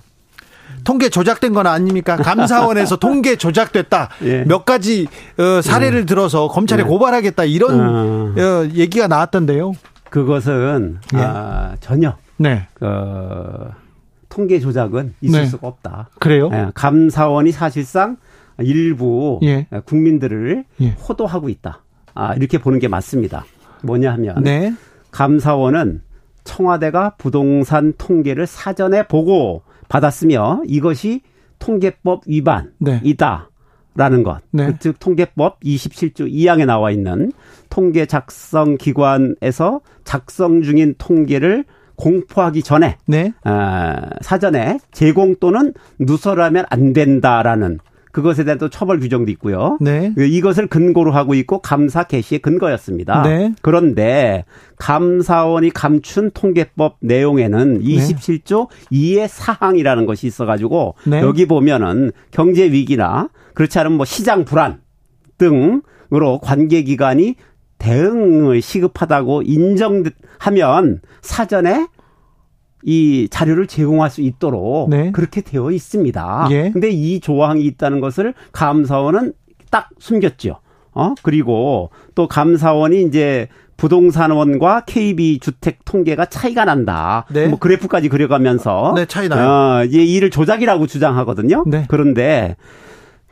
통계 0.84 1.08
조작된 1.08 1.54
건 1.54 1.68
아닙니까? 1.68 2.18
감사원에서 2.18 2.98
통계 3.00 3.38
조작됐다. 3.38 4.10
예. 4.24 4.44
몇 4.44 4.66
가지 4.66 5.08
어, 5.38 5.62
사례를 5.62 6.02
예. 6.02 6.06
들어서 6.06 6.50
검찰에 6.50 6.84
예. 6.84 6.86
고발하겠다 6.86 7.46
이런 7.46 7.80
어. 7.80 8.34
어, 8.38 8.68
얘기가 8.74 9.08
나왔던데요. 9.08 9.72
그것은 10.10 11.00
예. 11.14 11.18
아, 11.18 11.78
전혀 11.80 12.18
네. 12.36 12.68
그, 12.74 12.86
통계 14.28 14.60
조작은 14.60 15.14
있을 15.22 15.40
네. 15.40 15.46
수가 15.46 15.66
없다. 15.68 16.10
그래요? 16.20 16.50
예, 16.52 16.68
감사원이 16.76 17.54
사실상 17.54 18.18
일부 18.60 19.40
예. 19.44 19.66
국민들을 19.86 20.66
호도하고 21.08 21.48
있다. 21.48 21.85
아, 22.16 22.34
이렇게 22.34 22.58
보는 22.58 22.80
게 22.80 22.88
맞습니다. 22.88 23.46
뭐냐 23.84 24.12
하면 24.14 24.44
네. 24.44 24.74
감사원은 25.12 26.02
청와대가 26.44 27.16
부동산 27.18 27.94
통계를 27.98 28.48
사전에 28.48 29.08
보고 29.08 29.64
받았으며 29.90 30.62
이것이 30.66 31.22
통계법 31.60 32.24
위반이다. 32.28 33.50
라는 33.98 34.24
것. 34.24 34.42
네. 34.52 34.66
그 34.68 34.74
즉 34.80 35.00
통계법 35.00 35.62
27조 35.62 36.30
2항에 36.30 36.66
나와 36.66 36.92
있는 36.92 37.32
통계 37.70 38.06
작성 38.06 38.76
기관에서 38.78 39.80
작성 40.04 40.62
중인 40.62 40.96
통계를 40.98 41.64
공포하기 41.96 42.62
전에 42.62 42.98
네. 43.08 43.32
어, 43.46 43.94
사전에 44.20 44.80
제공 44.92 45.36
또는 45.40 45.74
누설하면 45.98 46.66
안 46.70 46.92
된다라는 46.92 47.80
그것에 48.16 48.46
대한 48.46 48.58
또 48.58 48.70
처벌 48.70 49.02
규정도 49.02 49.30
있고요. 49.32 49.78
네. 49.82 50.14
이것을 50.16 50.68
근거로 50.68 51.12
하고 51.12 51.34
있고 51.34 51.60
감사 51.60 52.04
개시의 52.04 52.40
근거였습니다. 52.40 53.24
네. 53.24 53.54
그런데 53.62 54.46
감사원이 54.78 55.72
감춘 55.72 56.32
통계법 56.34 56.96
내용에는 57.02 57.82
27조 57.82 58.70
2의 58.90 59.28
사항이라는 59.28 60.06
것이 60.06 60.28
있어가지고 60.28 60.96
네. 61.08 61.20
여기 61.20 61.46
보면은 61.46 62.14
경제 62.32 62.72
위기나 62.72 63.28
그렇지 63.54 63.80
않으면 63.80 63.98
뭐 63.98 64.06
시장 64.06 64.46
불안 64.46 64.80
등으로 65.38 66.40
관계 66.42 66.84
기관이 66.84 67.36
대응을 67.80 68.62
시급하다고 68.62 69.42
인정하면 69.42 71.02
사전에 71.22 71.88
이 72.86 73.28
자료를 73.32 73.66
제공할 73.66 74.12
수 74.12 74.22
있도록 74.22 74.90
네. 74.92 75.12
그렇게 75.12 75.42
되어 75.42 75.72
있습니다. 75.72 76.48
예. 76.52 76.70
근데 76.72 76.92
이 76.92 77.20
조항이 77.20 77.64
있다는 77.66 78.00
것을 78.00 78.36
감사원은 78.52 79.34
딱 79.72 79.90
숨겼죠. 80.00 80.60
어? 80.94 81.16
그리고 81.24 81.90
또 82.14 82.28
감사원이 82.28 83.02
이제 83.04 83.48
부동산원과 83.76 84.86
KB 84.86 85.40
주택 85.40 85.84
통계가 85.84 86.28
차이가 86.28 86.64
난다. 86.64 87.26
네. 87.30 87.48
뭐 87.48 87.60
그래프까지 87.60 88.08
그려가면서 88.08 88.94
네, 88.96 89.06
차이 89.06 89.28
나요. 89.28 89.82
어, 89.82 89.84
이제 89.84 90.04
이를 90.04 90.30
조작이라고 90.30 90.88
주장하거든요. 90.88 91.66
네. 91.68 91.86
그런데 91.90 92.56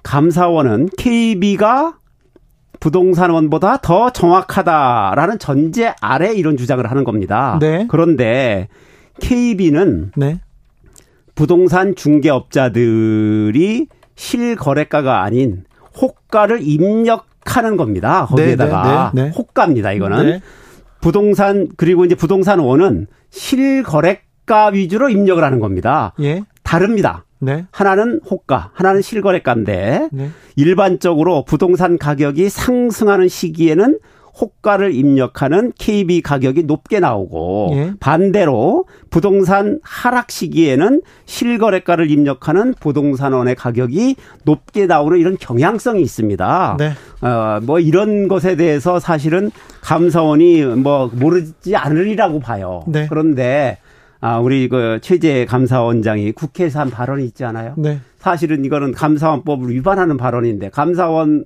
감사원은 0.02 0.90
KB가 0.98 1.94
부동산원보다 2.82 3.78
더 3.78 4.10
정확하다라는 4.10 5.40
전제 5.40 5.94
아래 6.02 6.34
이런 6.34 6.58
주장을 6.58 6.86
하는 6.86 7.04
겁니다. 7.06 7.58
네. 7.62 7.86
그런데 7.88 8.68
KB는 9.20 10.12
네. 10.16 10.40
부동산 11.36 11.96
중개업자들이 11.96 13.88
실거래가가 14.16 15.24
아닌 15.24 15.64
호가를 16.00 16.60
입력하는 16.62 17.78
겁니다. 17.78 18.26
거기에다가 18.28 19.12
네, 19.14 19.22
네, 19.22 19.24
네, 19.24 19.30
네. 19.30 19.36
호가입니다. 19.36 19.92
이거는 19.94 20.26
네. 20.26 20.42
부동산 21.02 21.68
그리고 21.76 22.06
이제 22.06 22.16
부동산원은 22.16 23.08
실거래가 23.30 24.68
위주로 24.74 25.10
입력을 25.10 25.44
하는 25.44 25.60
겁니다. 25.60 26.14
예. 26.22 26.44
다릅니다. 26.64 27.26
하나는 27.72 28.22
호가, 28.30 28.72
하나는 28.74 29.02
실거래가인데 29.02 30.10
일반적으로 30.56 31.44
부동산 31.44 31.98
가격이 31.98 32.50
상승하는 32.50 33.28
시기에는 33.28 34.00
호가를 34.40 34.94
입력하는 34.94 35.72
KB 35.78 36.22
가격이 36.22 36.64
높게 36.64 37.00
나오고 37.00 37.70
예. 37.74 37.94
반대로 38.00 38.86
부동산 39.10 39.80
하락 39.84 40.32
시기에는 40.32 41.02
실거래가를 41.26 42.10
입력하는 42.10 42.74
부동산원의 42.80 43.56
가격이 43.56 44.16
높게 44.44 44.88
나오는 44.88 45.20
이런 45.20 45.38
경향성이 45.38 46.02
있습니다. 46.02 46.78
네. 46.80 46.92
어, 47.22 47.60
뭐 47.62 47.80
이런 47.80 48.28
것에 48.28 48.56
대해서 48.56 49.00
사실은 49.00 49.52
감사원이 49.82 50.64
뭐 50.78 51.12
모르지 51.14 51.76
않으리라고 51.76 52.40
봐요. 52.40 52.84
네. 52.88 53.06
그런데 53.08 53.78
아, 54.20 54.40
우리 54.40 54.70
그 54.70 55.00
최재 55.02 55.46
감사원장이 55.46 56.32
국회에서 56.32 56.80
한 56.80 56.90
발언이 56.90 57.26
있지 57.26 57.44
않아요? 57.44 57.74
네. 57.78 58.00
사실은 58.20 58.64
이거는 58.64 58.94
감사원법을 58.94 59.70
위반하는 59.70 60.16
발언인데 60.16 60.70
감사원 60.70 61.44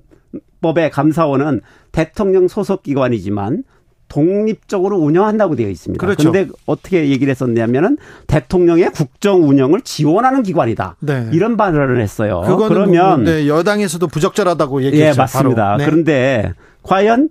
법의 0.60 0.90
감사원은 0.90 1.60
대통령 1.92 2.48
소속 2.48 2.82
기관이지만 2.82 3.64
독립적으로 4.08 4.96
운영한다고 4.98 5.54
되어 5.54 5.68
있습니다. 5.68 6.04
그렇죠. 6.04 6.32
그런데 6.32 6.50
어떻게 6.66 7.10
얘기를 7.10 7.30
했었냐면은 7.30 7.98
대통령의 8.26 8.90
국정 8.90 9.46
운영을 9.46 9.82
지원하는 9.82 10.42
기관이다. 10.42 10.96
네. 11.00 11.28
이런 11.32 11.56
발언을 11.56 12.00
했어요. 12.00 12.42
그러면 12.68 13.24
네, 13.24 13.46
여당에서도 13.46 14.06
부적절하다고 14.06 14.82
얘기했죠. 14.84 15.12
예, 15.12 15.14
맞습니다. 15.14 15.76
네. 15.76 15.84
그런데 15.84 16.52
과연 16.82 17.28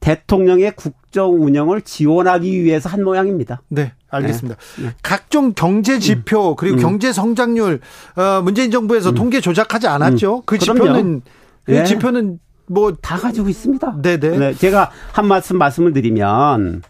대통령의 0.00 0.72
국정 0.76 1.42
운영을 1.42 1.80
지원하기 1.82 2.62
위해서 2.64 2.88
한 2.88 3.04
모양입니다. 3.04 3.62
네, 3.68 3.92
알겠습니다. 4.10 4.58
네. 4.82 4.90
각종 5.02 5.52
경제 5.54 5.98
지표 5.98 6.50
음. 6.50 6.56
그리고 6.56 6.76
음. 6.76 6.80
경제 6.80 7.12
성장률 7.12 7.80
어, 8.16 8.42
문재인 8.42 8.70
정부에서 8.70 9.10
음. 9.10 9.14
통계 9.14 9.40
조작하지 9.40 9.88
않았죠. 9.88 10.36
음. 10.36 10.42
그 10.44 10.58
지표는 10.58 11.22
그 11.64 11.70
네. 11.70 11.84
지표는 11.84 12.38
뭐 12.66 12.92
다 13.00 13.16
가지고 13.16 13.48
있습니다. 13.48 14.00
네네. 14.02 14.38
네, 14.38 14.54
제가 14.54 14.90
한 15.12 15.26
말씀 15.26 15.58
말씀을 15.58 15.92
드리면 15.92 16.82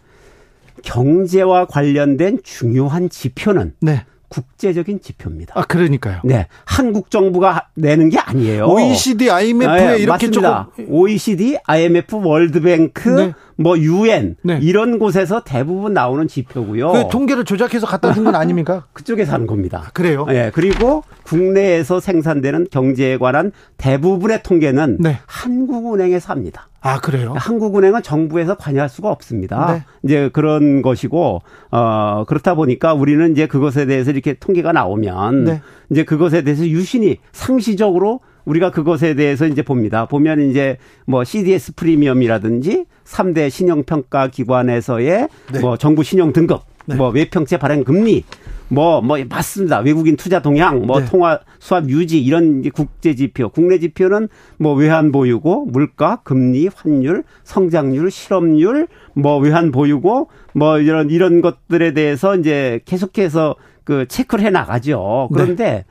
경제와 0.83 1.65
관련된 1.65 2.39
중요한 2.43 3.09
지표는 3.09 3.73
네. 3.81 4.05
국제적인 4.35 4.99
지표입니다. 5.01 5.53
아, 5.57 5.63
그러니까요. 5.63 6.19
네. 6.25 6.47
한국 6.65 7.09
정부가 7.09 7.67
내는 7.75 8.09
게 8.09 8.19
아니에요. 8.19 8.65
OECD, 8.65 9.29
IMF에 9.31 9.67
네, 9.67 9.97
이렇게 9.99 10.27
맞습니다. 10.27 10.67
조금 10.75 10.85
OECD, 10.93 11.57
IMF, 11.65 12.15
월드뱅크, 12.17 13.09
네. 13.09 13.33
뭐 13.55 13.77
유엔 13.79 14.35
네. 14.41 14.59
이런 14.61 14.99
곳에서 14.99 15.41
대부분 15.45 15.93
나오는 15.93 16.27
지표고요. 16.27 16.91
그 16.91 17.03
통계를 17.09 17.45
조작해서 17.45 17.87
갖다 17.87 18.13
준 18.13 18.25
건 18.25 18.35
아닙니까? 18.35 18.85
그쪽에서 18.93 19.31
하는 19.31 19.47
겁니다. 19.47 19.83
아, 19.87 19.91
그래요? 19.93 20.25
예. 20.29 20.51
그리고 20.53 21.03
국내에서 21.23 22.01
생산되는 22.01 22.67
경제에 22.71 23.17
관한 23.17 23.51
대부분의 23.77 24.43
통계는 24.43 24.97
네. 24.99 25.19
한국은행에서 25.27 26.33
합니다. 26.33 26.67
아, 26.85 26.99
그래요? 26.99 27.33
한국은행은 27.35 28.03
정부에서 28.03 28.55
관여할 28.57 28.89
수가 28.89 29.09
없습니다. 29.09 29.73
네. 29.73 29.83
이제 30.03 30.29
그런 30.31 30.83
것이고, 30.83 31.41
어, 31.71 32.23
그렇다 32.27 32.53
보니까 32.53 32.93
우리는 32.93 33.31
이제 33.31 33.47
그것에 33.47 33.87
대해서 33.87 34.11
이렇게 34.11 34.35
통계가 34.35 34.71
나오면, 34.71 35.45
네. 35.45 35.61
이제 35.89 36.03
그것에 36.03 36.43
대해서 36.43 36.63
유신이 36.63 37.17
상시적으로 37.31 38.19
우리가 38.45 38.69
그것에 38.69 39.15
대해서 39.15 39.47
이제 39.47 39.63
봅니다. 39.63 40.05
보면 40.05 40.51
이제 40.51 40.77
뭐 41.07 41.23
CDS 41.23 41.73
프리미엄이라든지 41.73 42.85
3대 43.03 43.49
신용평가 43.49 44.27
기관에서의 44.27 45.27
네. 45.53 45.59
뭐 45.59 45.77
정부 45.77 46.03
신용 46.03 46.33
등급, 46.33 46.61
네. 46.85 46.93
뭐 46.93 47.09
외평채 47.09 47.57
발행 47.57 47.83
금리, 47.83 48.23
뭐, 48.67 49.01
뭐, 49.01 49.17
맞습니다. 49.29 49.79
외국인 49.79 50.15
투자 50.15 50.41
동향, 50.41 50.85
뭐, 50.85 50.99
네. 50.99 51.05
통화 51.05 51.39
수합 51.59 51.87
유지, 51.89 52.21
이런 52.21 52.63
국제 52.71 53.15
지표, 53.15 53.49
국내 53.49 53.77
지표는 53.79 54.27
뭐, 54.57 54.73
외환 54.73 55.11
보유고, 55.11 55.65
물가, 55.65 56.21
금리, 56.23 56.67
환율, 56.73 57.23
성장률, 57.43 58.09
실업률, 58.09 58.87
뭐, 59.13 59.37
외환 59.37 59.71
보유고, 59.71 60.29
뭐, 60.53 60.79
이런, 60.79 61.09
이런 61.09 61.41
것들에 61.41 61.93
대해서 61.93 62.35
이제 62.35 62.81
계속해서 62.85 63.55
그 63.83 64.07
체크를 64.07 64.43
해 64.43 64.49
나가죠. 64.49 65.29
그런데 65.31 65.63
네. 65.63 65.85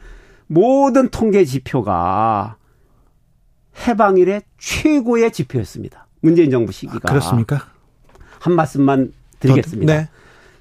모든 0.48 1.08
통계 1.08 1.44
지표가 1.44 2.56
해방 3.86 4.18
일의 4.18 4.42
최고의 4.58 5.32
지표였습니다. 5.32 6.06
문재인 6.20 6.50
정부 6.50 6.72
시기가. 6.72 7.00
아, 7.04 7.08
그렇습니까? 7.08 7.66
한 8.40 8.54
말씀만 8.54 9.12
드리겠습니다. 9.40 9.94
네. 9.94 10.08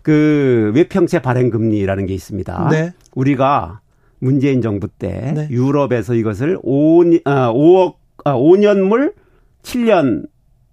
그 0.04 0.72
외평채 0.76 1.22
발행 1.22 1.50
금리라는 1.50 2.06
게 2.06 2.14
있습니다. 2.14 2.68
네. 2.70 2.94
우리가 3.16 3.80
문재인 4.20 4.62
정부 4.62 4.88
때 4.88 5.34
네. 5.36 5.48
유럽에서 5.50 6.14
이것을 6.14 6.60
5, 6.62 7.04
아, 7.26 7.52
5억 7.52 7.96
아, 8.26 8.34
5년물 8.36 9.14
7년 9.64 10.28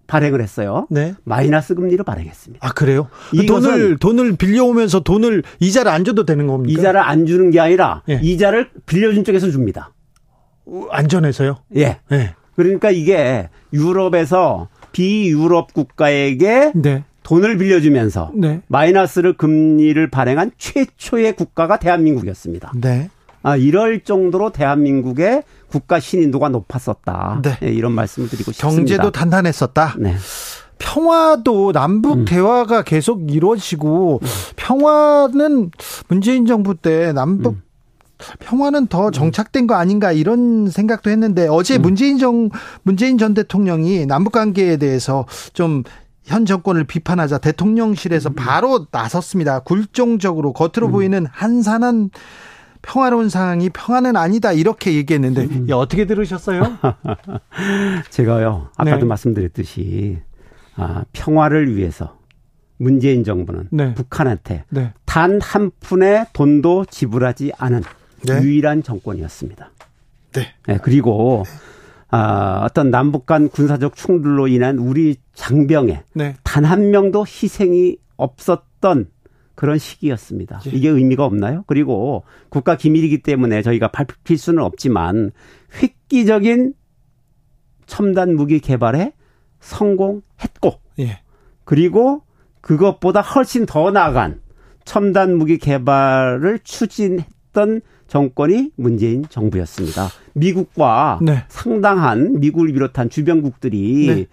발행을 0.07 0.43
했어요. 0.43 0.89
네. 0.91 1.15
마이너스 1.23 1.75
금리로 1.77 2.03
발행했습니다. 2.03 2.67
아 2.67 2.73
그래요? 2.73 3.09
돈을 3.47 3.99
돈을 3.99 4.37
빌려오면서 4.37 5.01
돈을 5.01 5.45
이자를 5.61 5.91
안 5.93 6.05
줘도 6.05 6.25
되는 6.25 6.49
겁니까? 6.49 6.79
이자를 6.79 7.01
안 7.01 7.27
주는 7.27 7.51
게 7.51 7.61
아니라 7.61 8.03
네. 8.09 8.19
이자를 8.21 8.71
빌려준 8.87 9.23
쪽에서 9.23 9.51
줍니다. 9.53 9.93
안전해서요? 10.91 11.59
예. 11.77 11.99
네. 12.09 12.35
그러니까 12.57 12.91
이게 12.91 13.49
유럽에서 13.73 14.69
비유럽 14.93 15.73
국가에게 15.73 16.73
네. 16.75 17.05
돈을 17.31 17.59
빌려주면서 17.59 18.33
네. 18.35 18.61
마이너스를 18.67 19.35
금리를 19.35 20.11
발행한 20.11 20.51
최초의 20.59 21.37
국가가 21.37 21.79
대한민국이었습니다. 21.79 22.73
네. 22.81 23.09
아, 23.45 23.57
이럴 23.57 24.01
정도로 24.01 24.51
대한민국의 24.51 25.45
국가 25.69 26.01
신인도가 26.01 26.49
높았었다. 26.49 27.41
네. 27.45 27.57
네, 27.61 27.69
이런 27.69 27.93
말씀을 27.93 28.29
드리고 28.29 28.51
싶습니다. 28.51 28.77
경제도 28.77 29.13
단단했었다. 29.13 29.95
네. 30.01 30.17
평화도 30.81 31.71
남북 31.71 32.19
음. 32.19 32.25
대화가 32.25 32.83
계속 32.83 33.31
이루어지고 33.33 34.19
음. 34.21 34.29
평화는 34.57 35.71
문재인 36.09 36.47
정부 36.47 36.75
때 36.75 37.13
남북 37.13 37.53
음. 37.53 37.63
평화는 38.41 38.87
더 38.89 39.07
음. 39.07 39.13
정착된 39.13 39.67
거 39.67 39.75
아닌가 39.75 40.13
이런 40.13 40.69
생각도 40.69 41.11
했는데 41.11 41.47
어제 41.49 41.77
음. 41.77 41.83
문재인 41.83 42.19
정 42.19 42.51
문재인 42.83 43.19
전 43.19 43.35
대통령이 43.35 44.07
남북 44.07 44.33
관계에 44.33 44.77
대해서 44.77 45.27
좀 45.53 45.83
현 46.25 46.47
정권을 46.47 46.85
비판하자 46.85 47.39
대통령실에서 47.39 48.31
음. 48.31 48.35
바로 48.35 48.87
나섰습니다. 48.91 49.61
굴종적으로 49.61 50.53
겉으로 50.53 50.87
음. 50.87 50.93
보이는 50.93 51.27
한산한 51.27 52.11
평화로운 52.83 53.29
상황이 53.29 53.69
평화는 53.69 54.17
아니다 54.17 54.53
이렇게 54.53 54.95
얘기했는데 54.95 55.43
음. 55.43 55.69
야, 55.71 55.77
어떻게 55.77 56.07
들으셨어요? 56.07 56.79
제가요 58.11 58.71
아까도 58.77 59.01
네. 59.01 59.05
말씀드렸듯이 59.05 60.19
아, 60.77 61.05
평화를 61.13 61.77
위해서 61.77 62.19
문재인 62.79 63.25
정부는 63.25 63.69
네. 63.71 63.95
북한한테 63.95 64.65
네. 64.71 64.95
단한 65.05 65.71
푼의 65.81 66.27
돈도 66.33 66.87
지불하지 66.87 67.53
않은 67.59 67.83
네. 68.27 68.43
유일한 68.43 68.83
정권이었습니다. 68.83 69.71
네. 70.33 70.55
네 70.67 70.79
그리고 70.83 71.45
아, 72.11 72.63
어떤 72.65 72.91
남북 72.91 73.27
간 73.27 73.49
군사적 73.49 73.95
충돌로 73.95 74.49
인한 74.49 74.79
우리 74.79 75.17
장병에 75.35 76.03
네. 76.15 76.35
단한 76.43 76.91
명도 76.91 77.21
희생이 77.23 77.97
없었던 78.17 79.09
그런 79.55 79.79
시기였습니다. 79.79 80.61
예. 80.67 80.71
이게 80.71 80.89
의미가 80.89 81.25
없나요? 81.25 81.65
그리고 81.67 82.25
국가 82.49 82.77
기밀이기 82.77 83.23
때문에 83.23 83.63
저희가 83.63 83.89
밝힐 83.89 84.39
수는 84.39 84.63
없지만 84.63 85.31
획기적인 85.83 86.75
첨단 87.87 88.35
무기 88.35 88.61
개발에 88.61 89.13
성공했고 89.61 90.81
예. 91.01 91.21
그리고 91.65 92.23
그것보다 92.61 93.21
훨씬 93.21 93.67
더 93.67 93.91
나아간 93.91 94.41
첨단 94.85 95.37
무기 95.37 95.59
개발을 95.59 96.61
추진했던 96.61 97.83
정권이 98.11 98.73
문재인 98.75 99.25
정부였습니다. 99.29 100.09
미국과 100.35 101.21
네. 101.23 101.45
상당한 101.49 102.41
미국을 102.41 102.73
비롯한 102.73 103.09
주변국들이 103.09 104.07
네. 104.09 104.27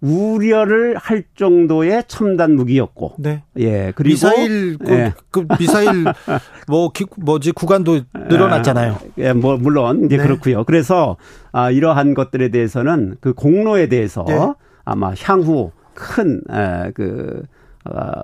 우려를 0.00 0.96
할 0.96 1.24
정도의 1.34 2.04
첨단 2.06 2.54
무기였고, 2.54 3.14
네. 3.18 3.42
예 3.58 3.92
그리고 3.96 4.12
미사일 4.12 4.78
그, 4.78 4.92
예. 4.92 5.14
그 5.32 5.46
미사일 5.58 6.04
뭐 6.68 6.92
기, 6.92 7.06
뭐지 7.16 7.50
구간도 7.52 8.02
늘어났잖아요. 8.14 8.98
예, 9.18 9.32
뭐 9.32 9.56
물론 9.56 10.04
이제 10.04 10.16
네. 10.16 10.22
그렇고요. 10.22 10.62
그래서 10.62 11.16
아 11.50 11.72
이러한 11.72 12.14
것들에 12.14 12.50
대해서는 12.50 13.16
그 13.20 13.32
공로에 13.32 13.88
대해서 13.88 14.24
네. 14.28 14.38
아마 14.84 15.12
향후 15.22 15.72
큰그 15.94 16.44
어, 16.50 17.42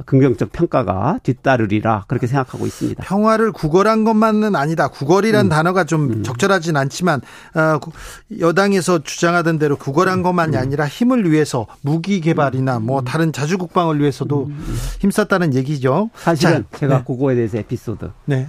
긍정적 0.07 0.53
평가가 0.53 1.21
뒤따르리라 1.23 2.05
그렇게 2.09 2.27
생각하고 2.27 2.67
있습니다. 2.67 3.05
평화를 3.05 3.53
구걸한 3.53 4.05
것만은 4.05 4.57
아니다. 4.57 4.89
구걸이란 4.89 5.47
음. 5.47 5.49
단어가 5.51 5.85
좀 5.85 6.11
음. 6.11 6.23
적절하진 6.23 6.77
않지만 6.77 7.21
어, 7.55 7.79
여당에서 8.39 9.01
주장하던 9.03 9.59
대로 9.59 9.77
구걸한 9.77 10.21
음. 10.21 10.23
것만이 10.23 10.57
음. 10.57 10.61
아니라 10.61 10.87
힘을 10.89 11.31
위해서 11.31 11.67
무기 11.83 12.23
개발이나 12.23 12.79
뭐 12.79 13.01
음. 13.01 13.05
다른 13.05 13.33
자주 13.33 13.59
국방을 13.59 14.01
위해서도 14.01 14.47
음. 14.47 14.77
힘썼다는 15.01 15.55
얘기죠. 15.55 16.09
사실은 16.15 16.65
자, 16.71 16.79
제가 16.79 16.99
네. 16.99 17.05
그거에 17.07 17.35
대해서 17.35 17.59
에피소드. 17.59 18.11
네. 18.25 18.49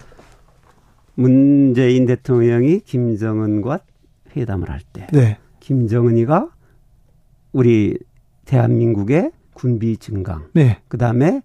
문재인 1.16 2.06
대통령이 2.06 2.80
김정은과 2.82 3.80
회담을 4.38 4.70
할 4.70 4.80
때, 4.94 5.08
네. 5.12 5.38
김정은이가 5.60 6.48
우리 7.52 7.98
대한민국의 8.46 9.32
군비 9.54 9.98
증강, 9.98 10.48
네. 10.54 10.80
그 10.88 10.98
다음에 10.98 11.42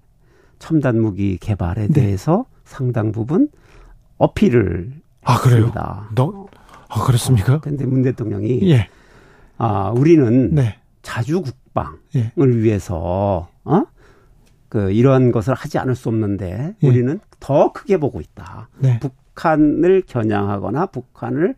첨단 0.59 1.01
무기 1.01 1.37
개발에 1.39 1.89
네. 1.89 1.93
대해서 1.93 2.47
상당 2.65 3.13
부분 3.13 3.49
어필을 4.19 4.93
아 5.23 5.39
그래요? 5.41 5.73
너, 6.15 6.47
아 6.89 7.05
그렇습니까? 7.05 7.61
그런데 7.61 7.85
문 7.85 8.03
대통령이 8.03 8.71
예. 8.71 8.89
아 9.59 9.91
우리는 9.91 10.55
네. 10.55 10.79
자주 11.03 11.43
국방을 11.43 11.99
예. 12.17 12.33
위해서 12.37 13.49
어? 13.65 13.83
그 14.69 14.91
이러한 14.91 15.33
것을 15.33 15.55
하지 15.55 15.79
않을 15.79 15.95
수 15.95 16.09
없는데 16.09 16.75
예. 16.83 16.89
우리는 16.89 17.21
더 17.41 17.73
크게 17.73 17.99
보고 17.99 18.21
있다. 18.21 18.69
네. 18.79 18.99
북한을 19.01 20.03
겨냥하거나 20.07 20.87
북한을 20.87 21.55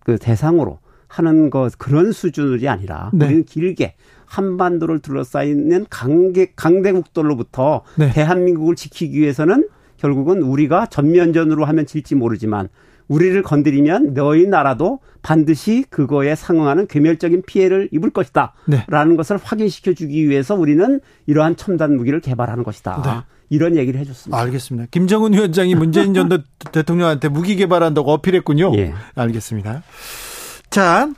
그 0.00 0.18
대상으로 0.18 0.78
하는 1.10 1.50
것 1.50 1.76
그런 1.76 2.12
수준이 2.12 2.68
아니라 2.68 3.10
네. 3.12 3.26
우리는 3.26 3.44
길게 3.44 3.94
한반도를 4.26 5.00
둘러싸이는 5.00 5.86
강대 5.90 6.52
강대국들로부터 6.54 7.82
네. 7.96 8.12
대한민국을 8.12 8.76
지키기 8.76 9.20
위해서는 9.20 9.68
결국은 9.96 10.40
우리가 10.40 10.86
전면전으로 10.86 11.64
하면 11.64 11.84
질지 11.84 12.14
모르지만 12.14 12.68
우리를 13.08 13.42
건드리면 13.42 14.14
너희 14.14 14.46
나라도 14.46 15.00
반드시 15.20 15.84
그거에 15.90 16.36
상응하는 16.36 16.86
괴멸적인 16.86 17.42
피해를 17.44 17.88
입을 17.90 18.10
것이다. 18.10 18.54
네. 18.66 18.84
라는 18.86 19.16
것을 19.16 19.36
확인시켜 19.36 19.94
주기 19.94 20.28
위해서 20.28 20.54
우리는 20.54 21.00
이러한 21.26 21.56
첨단 21.56 21.96
무기를 21.96 22.20
개발하는 22.20 22.62
것이다. 22.62 23.02
네. 23.04 23.34
이런 23.50 23.76
얘기를 23.76 23.98
해줬습니다. 23.98 24.40
알겠습니다. 24.40 24.86
김정은 24.92 25.32
위원장이 25.32 25.74
문재인 25.74 26.14
전 26.14 26.28
대통령한테 26.70 27.28
무기 27.28 27.56
개발한다고 27.56 28.12
어필했군요. 28.12 28.72
예. 28.76 28.94
알겠습니다. 29.16 29.82
자, 30.70 31.08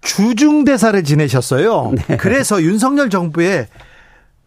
주중대사를 0.00 1.02
지내셨어요. 1.04 1.92
네. 2.08 2.16
그래서 2.16 2.62
윤석열 2.62 3.10
정부의 3.10 3.68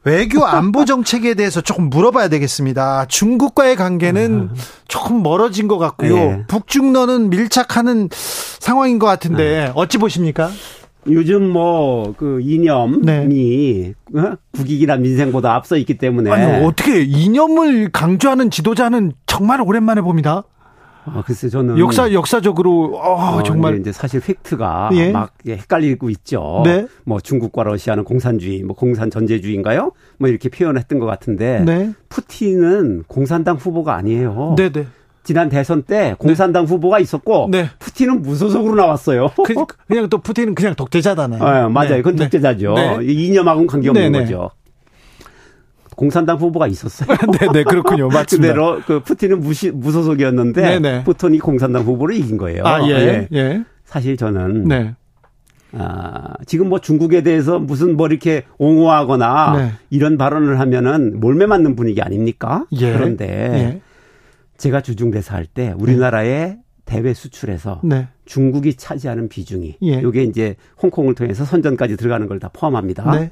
외교 0.06 0.46
안보 0.46 0.84
정책에 0.84 1.34
대해서 1.34 1.62
조금 1.62 1.90
물어봐야 1.90 2.28
되겠습니다. 2.28 3.06
중국과의 3.08 3.78
관계는 3.78 4.50
조금 4.90 5.24
멀어진 5.24 5.70
것 5.70 5.78
같고요. 5.78 6.16
네. 6.16 6.44
북중러는 6.48 7.30
밀착하는 7.30 8.10
상황인 8.12 9.00
것 9.00 9.06
같은데 9.06 9.72
어찌 9.76 9.98
보십니까? 9.98 10.50
요즘 11.08 11.50
뭐 11.50 12.14
그 12.18 12.40
이념이 12.42 13.00
네. 13.04 13.94
어? 14.16 14.36
국익이나 14.56 14.98
민생보다 14.98 15.54
앞서 15.54 15.78
있기 15.78 15.98
때문에 15.98 16.32
아니 16.32 16.66
어떻게 16.66 17.02
이념을 17.02 17.90
강조하는 17.92 18.50
지도자는 18.52 19.14
정말 19.26 19.62
오랜만에 19.62 20.02
봅니다. 20.02 20.44
아, 21.06 21.24
글쎄 21.26 21.50
저는 21.50 21.78
역사 21.80 22.12
역사적으로 22.12 22.98
어, 22.98 23.38
어 23.38 23.44
정말 23.44 23.80
이제 23.80 23.92
사실 23.92 24.20
팩트가 24.20 24.90
예. 24.94 25.12
막 25.12 25.34
헷갈리고 25.48 26.10
있죠. 26.12 26.62
네. 26.66 26.88
뭐 27.04 27.20
중국과 27.20 27.64
러시아는 27.64 28.04
공산주의, 28.04 28.64
뭐 28.64 28.76
공산 28.76 29.10
전제주의인가요? 29.10 29.92
뭐 30.18 30.30
이렇게 30.30 30.50
표현했던 30.50 31.00
것 31.00 31.06
같은데 31.06 31.62
네. 31.66 31.94
푸틴은 32.10 33.04
공산당 33.08 33.56
후보가 33.58 33.96
아니에요. 33.96 34.56
네, 34.58 34.70
네. 34.72 34.88
지난 35.24 35.50
대선 35.50 35.84
때 35.84 36.16
공산당 36.20 36.66
네. 36.66 36.74
후보가 36.74 37.00
있었고 37.00 37.48
네. 37.50 37.70
푸틴은 37.80 38.22
무소속으로 38.22 38.76
나왔어요. 38.76 39.32
그, 39.46 39.54
냥또 39.94 40.18
푸틴은 40.20 40.54
그냥 40.56 40.76
독재자잖아요. 40.76 41.68
네, 41.68 41.74
맞아요. 41.74 41.98
그건 41.98 42.16
네. 42.18 42.26
독재자죠. 42.26 42.74
네. 42.74 42.98
이념하고는 43.02 43.68
관계없는 43.68 44.12
거죠. 44.12 44.52
공산당 45.96 46.38
후보가 46.38 46.68
있었어요. 46.68 47.08
네, 47.40 47.48
네, 47.54 47.64
그렇군요. 47.64 48.08
맞습니다. 48.10 48.54
그대로 48.54 48.82
그 48.86 49.00
푸틴은 49.02 49.40
무시, 49.40 49.72
무소속이었는데 49.72 50.62
네네. 50.62 51.04
푸틴이 51.04 51.40
공산당 51.40 51.84
후보를 51.84 52.16
이긴 52.16 52.38
거예요. 52.38 52.64
아, 52.66 52.88
예. 52.88 52.94
예. 52.94 53.28
예. 53.34 53.64
사실 53.86 54.18
저는 54.18 54.64
네. 54.68 54.96
아, 55.76 56.34
지금 56.46 56.70
뭐 56.70 56.80
중국에 56.80 57.24
대해서 57.24 57.58
무슨 57.60 57.98
뭐 57.98 58.08
이렇게 58.08 58.44
옹호하거나 58.60 59.58
네. 59.58 59.72
이런 59.90 60.18
발언을 60.18 60.60
하면은 60.60 61.20
몰매 61.20 61.46
맞는 61.48 61.76
분위기 61.76 62.02
아닙니까? 62.02 62.66
예. 62.74 62.94
그런데 62.94 63.26
예. 63.28 63.82
제가 64.58 64.82
주중대사 64.82 65.36
할 65.36 65.46
때 65.48 65.74
우리나라의 65.78 66.60
대외 66.86 67.14
수출에서 67.14 67.82
네. 67.84 68.08
중국이 68.26 68.76
차지하는 68.76 69.30
비중이 69.30 69.78
예. 69.84 70.02
요게 70.02 70.24
이제 70.24 70.56
홍콩을 70.82 71.16
통해서 71.16 71.44
선전까지 71.46 71.98
들어가는 71.98 72.28
걸 72.28 72.40
다 72.40 72.50
포함합니다. 72.54 73.10
네. 73.12 73.32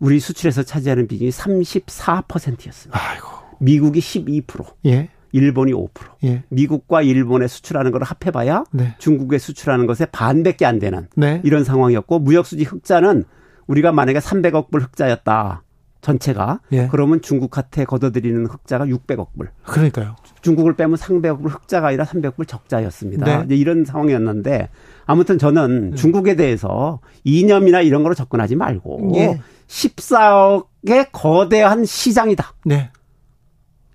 우리 0.00 0.18
수출에서 0.18 0.62
차지하는 0.62 1.06
비중이 1.06 1.30
34%였습니다. 1.30 2.98
아이고. 2.98 3.28
미국이 3.60 4.00
12%. 4.00 4.64
예. 4.86 5.10
일본이 5.32 5.72
5%. 5.72 5.88
예. 6.24 6.42
미국과 6.48 7.02
일본에 7.02 7.46
수출하는 7.46 7.92
걸 7.92 8.02
합해봐야 8.02 8.64
네. 8.72 8.94
중국에 8.98 9.38
수출하는 9.38 9.86
것에 9.86 10.06
반밖에 10.06 10.66
안 10.66 10.78
되는 10.78 11.06
네. 11.14 11.40
이런 11.44 11.62
상황이었고 11.62 12.18
무역수지 12.18 12.64
흑자는 12.64 13.24
우리가 13.66 13.92
만약에 13.92 14.18
300억 14.18 14.70
불 14.70 14.82
흑자였다. 14.82 15.62
전체가 16.00 16.60
예. 16.72 16.88
그러면 16.90 17.20
중국한테 17.20 17.84
걷어들이는 17.84 18.46
흑자가 18.46 18.86
600억 18.86 19.28
불. 19.36 19.50
그러니까요. 19.64 20.16
중국을 20.40 20.74
빼면 20.74 20.96
300억 20.96 21.42
불 21.42 21.50
흑자가 21.50 21.88
아니라 21.88 22.04
300억 22.04 22.36
불 22.36 22.46
적자였습니다. 22.46 23.26
네. 23.26 23.42
이제 23.44 23.54
이런 23.54 23.84
상황이었는데 23.84 24.70
아무튼 25.04 25.36
저는 25.38 25.90
네. 25.90 25.96
중국에 25.96 26.36
대해서 26.36 27.00
이념이나 27.24 27.82
이런 27.82 28.02
거로 28.02 28.14
접근하지 28.14 28.56
말고 28.56 29.12
예. 29.16 29.40
14억의 29.70 31.08
거대한 31.12 31.84
시장이다. 31.84 32.54
네. 32.64 32.90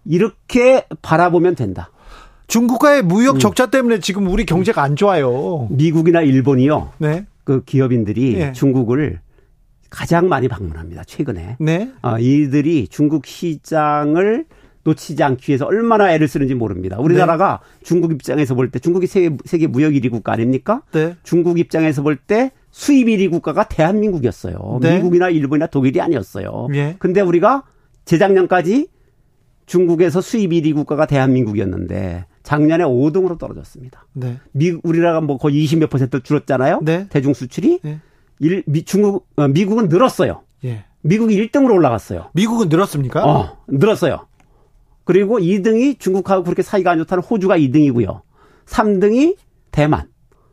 이렇게 0.06 0.86
바라보면 1.02 1.56
된다. 1.56 1.92
중국과의 2.48 3.02
무역 3.04 3.36
음. 3.36 3.40
적자 3.40 3.66
때문에 3.68 4.00
지금 4.00 4.28
우리 4.28 4.46
경제가 4.46 4.82
안 4.82 4.96
좋아요. 4.96 5.68
미국이나 5.72 6.22
일본이요. 6.22 6.94
네. 7.00 7.26
그 7.44 7.64
기업인들이 7.64 8.36
네. 8.36 8.52
중국을 8.54 9.20
가장 9.90 10.30
많이 10.30 10.48
방문합니다. 10.48 11.04
최근에. 11.06 11.58
네. 11.60 11.92
어, 12.02 12.18
이들이 12.20 12.88
중국 12.88 13.26
시장을 13.26 14.46
놓치지 14.84 15.24
않기 15.24 15.50
위해서 15.52 15.66
얼마나 15.66 16.14
애를 16.14 16.28
쓰는지 16.28 16.54
모릅니다. 16.54 16.98
우리나라가 17.00 17.60
네. 17.80 17.86
중국 17.86 18.12
입장에서 18.12 18.54
볼 18.54 18.70
때 18.70 18.78
중국이 18.78 19.08
세계, 19.08 19.36
세계 19.46 19.66
무역 19.68 19.94
1위 19.94 20.12
국가 20.12 20.32
아닙니까? 20.34 20.84
네. 20.92 21.16
중국 21.24 21.58
입장에서 21.60 22.04
볼 22.04 22.18
때 22.18 22.52
수입 22.76 23.08
1위 23.08 23.32
국가가 23.32 23.66
대한민국이었어요. 23.66 24.80
네. 24.82 24.98
미국이나 24.98 25.30
일본이나 25.30 25.68
독일이 25.68 26.02
아니었어요. 26.02 26.68
예. 26.74 26.98
근데 27.00 27.22
우리가 27.22 27.64
재작년까지 28.04 28.90
중국에서 29.66 30.20
수입 30.20 30.52
1위 30.52 30.76
국가가 30.76 31.06
대한민국이었는데 31.06 32.26
작년에 32.44 32.84
5등으로 32.84 33.40
떨어졌습니다. 33.40 34.06
네. 34.12 34.40
미 34.52 34.78
우리나라가 34.84 35.22
뭐 35.22 35.38
거의 35.38 35.64
20몇 35.64 35.90
퍼센트 35.90 36.22
줄었잖아요. 36.22 36.82
네. 36.84 37.08
대중 37.10 37.34
수출이 37.34 37.80
네. 37.82 38.02
일, 38.40 38.64
미, 38.68 38.84
중국 38.84 39.26
어, 39.38 39.48
미국은 39.48 39.88
늘었어요. 39.88 40.42
예. 40.66 40.84
미국이 41.02 41.38
1등으로 41.48 41.76
올라갔어요. 41.76 42.32
미국은 42.34 42.68
늘었습니까? 42.68 43.26
어, 43.26 43.58
늘었어요. 43.70 44.28
그리고 45.06 45.40
2등이 45.40 45.98
중국하고 45.98 46.44
그렇게 46.44 46.62
사이가 46.62 46.92
안 46.92 46.98
좋다는 46.98 47.24
호주가 47.24 47.58
2등이고요. 47.58 48.20
3등이 48.66 49.38
대만. 49.72 50.10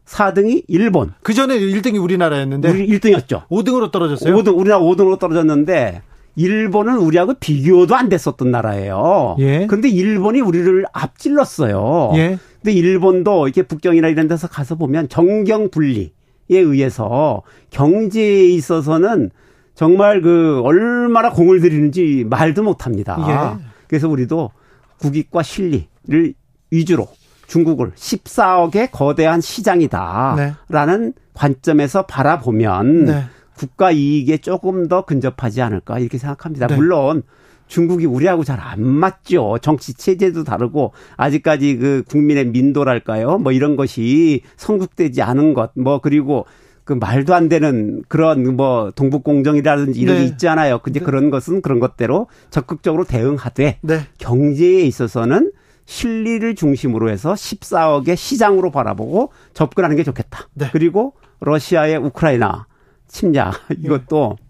4등이 0.07 0.65
일본. 0.69 1.13
그 1.23 1.33
전에 1.33 1.59
1등이 1.59 2.03
우리나라였는데. 2.03 2.71
우리 2.71 2.87
1등이었죠. 2.89 3.47
5등으로 3.49 3.91
떨어졌어요? 3.91 4.35
5등, 4.37 4.59
우리나라 4.59 4.81
5등으로 4.81 5.19
떨어졌는데, 5.19 6.03
일본은 6.37 6.97
우리하고 6.97 7.35
비교도 7.35 7.95
안 7.95 8.09
됐었던 8.09 8.51
나라예요. 8.51 9.37
예. 9.39 9.67
근데 9.67 9.89
일본이 9.89 10.41
우리를 10.41 10.85
앞질렀어요. 10.93 12.13
예. 12.15 12.39
근데 12.63 12.73
일본도 12.73 13.49
이렇게 13.49 13.63
북경이나 13.65 14.09
이런 14.09 14.29
데서 14.29 14.49
가서 14.49 14.77
보면 14.77 15.09
정경 15.09 15.71
분리에 15.71 16.11
의해서 16.49 17.43
경제에 17.71 18.47
있어서는 18.47 19.31
정말 19.75 20.23
그 20.23 20.63
얼마나 20.65 21.31
공을 21.31 21.61
들이는지 21.61 22.25
말도 22.29 22.63
못 22.63 22.87
합니다. 22.87 23.59
예. 23.61 23.65
그래서 23.89 24.09
우리도 24.09 24.53
국익과 25.01 25.43
실리를 25.43 26.35
위주로 26.71 27.09
중국을 27.53 27.93
14억의 27.93 28.89
거대한 28.91 29.43
시장이다라는 29.43 31.05
네. 31.05 31.13
관점에서 31.35 32.07
바라보면 32.07 33.05
네. 33.05 33.25
국가 33.55 33.91
이익에 33.91 34.39
조금 34.39 34.89
더 34.89 35.05
근접하지 35.05 35.61
않을까 35.61 35.99
이렇게 35.99 36.17
생각합니다. 36.17 36.67
네. 36.69 36.77
물론 36.77 37.23
중국이 37.67 38.07
우리하고 38.07 38.43
잘 38.43 38.59
안 38.59 38.83
맞죠. 38.83 39.59
정치 39.61 39.93
체제도 39.93 40.45
다르고 40.45 40.93
아직까지 41.19 41.77
그 41.77 42.05
국민의 42.09 42.47
민도랄까요? 42.47 43.37
뭐 43.37 43.53
이런 43.53 43.77
것이 43.77 44.41
성숙되지 44.57 45.21
않은 45.21 45.53
것, 45.53 45.73
뭐 45.75 46.01
그리고 46.01 46.47
그 46.85 46.95
말도 46.95 47.35
안 47.35 47.51
되는 47.51 48.03
그런 48.09 48.57
뭐 48.57 48.93
동북공정이라든지 48.95 50.01
이런 50.01 50.17
네. 50.17 50.23
게 50.23 50.27
있잖아요. 50.29 50.79
근데 50.79 51.01
네. 51.01 51.05
그런 51.05 51.29
것은 51.29 51.61
그런 51.61 51.81
것대로 51.81 52.29
적극적으로 52.49 53.05
대응하되 53.05 53.79
네. 53.83 54.01
경제에 54.17 54.81
있어서는 54.85 55.53
실리를 55.93 56.55
중심으로 56.55 57.11
해서 57.11 57.35
14억의 57.35 58.17
시장으로 58.17 58.71
바라보고 58.71 59.31
접근하는 59.53 59.95
게 59.95 60.03
좋겠다. 60.03 60.49
네. 60.55 60.69
그리고 60.73 61.15
러시아의 61.41 61.99
우크라이나 61.99 62.67
침략 63.09 63.55
이것도 63.77 64.39
예. 64.41 64.45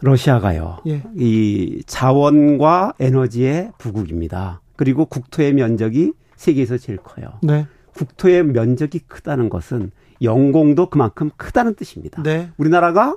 러시아가요. 0.00 0.78
예. 0.86 1.02
이 1.14 1.82
자원과 1.86 2.94
에너지의 2.98 3.72
부국입니다. 3.76 4.62
그리고 4.76 5.04
국토의 5.04 5.52
면적이 5.52 6.14
세계에서 6.36 6.78
제일 6.78 6.98
커요. 6.98 7.26
네. 7.42 7.66
국토의 7.94 8.44
면적이 8.44 9.00
크다는 9.00 9.50
것은 9.50 9.90
영공도 10.22 10.88
그만큼 10.88 11.30
크다는 11.36 11.74
뜻입니다. 11.74 12.22
네. 12.22 12.50
우리나라가 12.56 13.16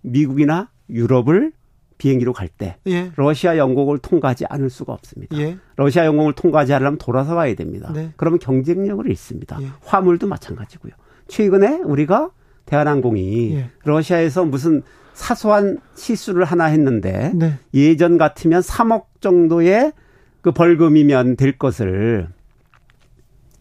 미국이나 0.00 0.70
유럽을 0.88 1.52
비행기로 1.98 2.32
갈때 2.32 2.78
예. 2.86 3.12
러시아 3.16 3.56
영공을 3.56 3.98
통과하지 3.98 4.46
않을 4.46 4.70
수가 4.70 4.92
없습니다. 4.92 5.36
예. 5.38 5.58
러시아 5.76 6.04
영공을 6.06 6.32
통과하지 6.34 6.72
않으려면 6.74 6.98
돌아서 6.98 7.34
가야 7.34 7.54
됩니다. 7.54 7.90
네. 7.94 8.12
그러면 8.16 8.38
경쟁력을 8.38 9.06
잃습니다. 9.08 9.58
예. 9.62 9.68
화물도 9.84 10.26
마찬가지고요. 10.26 10.92
최근에 11.28 11.80
우리가 11.84 12.30
대한항공이 12.66 13.54
예. 13.54 13.70
러시아에서 13.84 14.44
무슨 14.44 14.82
사소한 15.14 15.78
실수를 15.94 16.44
하나 16.44 16.64
했는데 16.64 17.32
네. 17.34 17.58
예전 17.74 18.18
같으면 18.18 18.62
3억 18.62 19.04
정도의 19.20 19.92
그 20.40 20.52
벌금이면 20.52 21.36
될 21.36 21.58
것을 21.58 22.28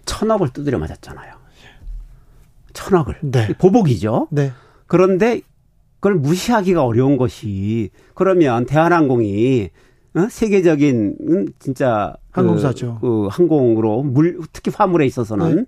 천억을 0.05 0.49
두드려 0.49 0.79
맞았잖아요. 0.79 1.41
천억을. 2.73 3.17
네. 3.21 3.53
보복이죠. 3.59 4.27
네. 4.31 4.51
그런데 4.87 5.41
그걸 6.01 6.15
무시하기가 6.15 6.83
어려운 6.83 7.15
것이 7.15 7.91
그러면 8.15 8.65
대한항공이 8.65 9.69
어? 10.15 10.27
세계적인 10.29 11.15
음, 11.21 11.45
진짜 11.59 12.15
그 12.31 12.41
항공사죠. 12.41 12.97
그, 12.99 13.07
그 13.07 13.27
항공으로 13.27 14.01
물 14.03 14.39
특히 14.51 14.71
화물에 14.75 15.05
있어서는 15.05 15.55
네. 15.55 15.63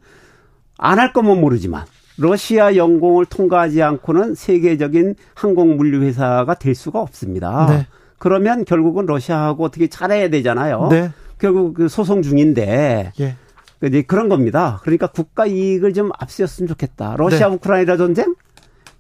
안할 0.78 1.14
거면 1.14 1.40
모르지만 1.40 1.86
러시아 2.18 2.76
영공을 2.76 3.26
통과하지 3.26 3.82
않고는 3.84 4.36
세계적인 4.36 5.16
항공 5.36 5.78
물류 5.78 6.02
회사가 6.02 6.56
될 6.56 6.76
수가 6.76 7.00
없습니다. 7.00 7.68
네. 7.70 7.88
그러면 8.18 8.66
결국은 8.66 9.06
러시아하고 9.06 9.64
어떻게 9.64 9.88
잘해야 9.88 10.30
되잖아요. 10.30 10.88
네. 10.90 11.12
결국 11.38 11.76
그 11.76 11.88
소송 11.88 12.22
중인데 12.22 13.14
예. 13.20 13.36
이제 13.84 14.02
그런 14.02 14.30
겁니다. 14.30 14.80
그러니까 14.84 15.08
국가 15.08 15.46
이익을 15.46 15.94
좀 15.94 16.10
앞세웠으면 16.18 16.68
좋겠다. 16.70 17.16
러시아 17.18 17.50
네. 17.50 17.56
우크라이나 17.56 17.98
전쟁 17.98 18.34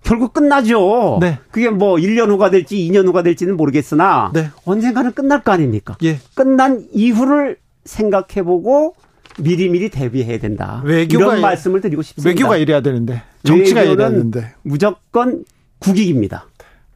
결국 0.03 0.33
끝나죠. 0.33 1.17
네. 1.21 1.39
그게 1.51 1.69
뭐 1.69 1.95
1년 1.95 2.29
후가 2.29 2.49
될지 2.49 2.75
2년 2.77 3.07
후가 3.07 3.23
될지는 3.23 3.57
모르겠으나 3.57 4.31
네. 4.33 4.49
언젠가는 4.65 5.11
끝날 5.13 5.41
거 5.43 5.51
아닙니까? 5.51 5.95
예. 6.03 6.19
끝난 6.35 6.85
이후를 6.91 7.57
생각해보고 7.85 8.95
미리미리 9.39 9.89
대비해야 9.89 10.37
된다. 10.39 10.81
외교가 10.85 11.25
이런 11.25 11.41
말씀을 11.41 11.81
드리고 11.81 12.01
싶습니다. 12.01 12.29
외교가 12.29 12.57
이래야 12.57 12.81
되는데 12.81 13.23
정치가 13.43 13.81
이래야 13.81 14.09
되는데 14.09 14.53
무조건 14.61 15.43
국익입니다. 15.79 16.47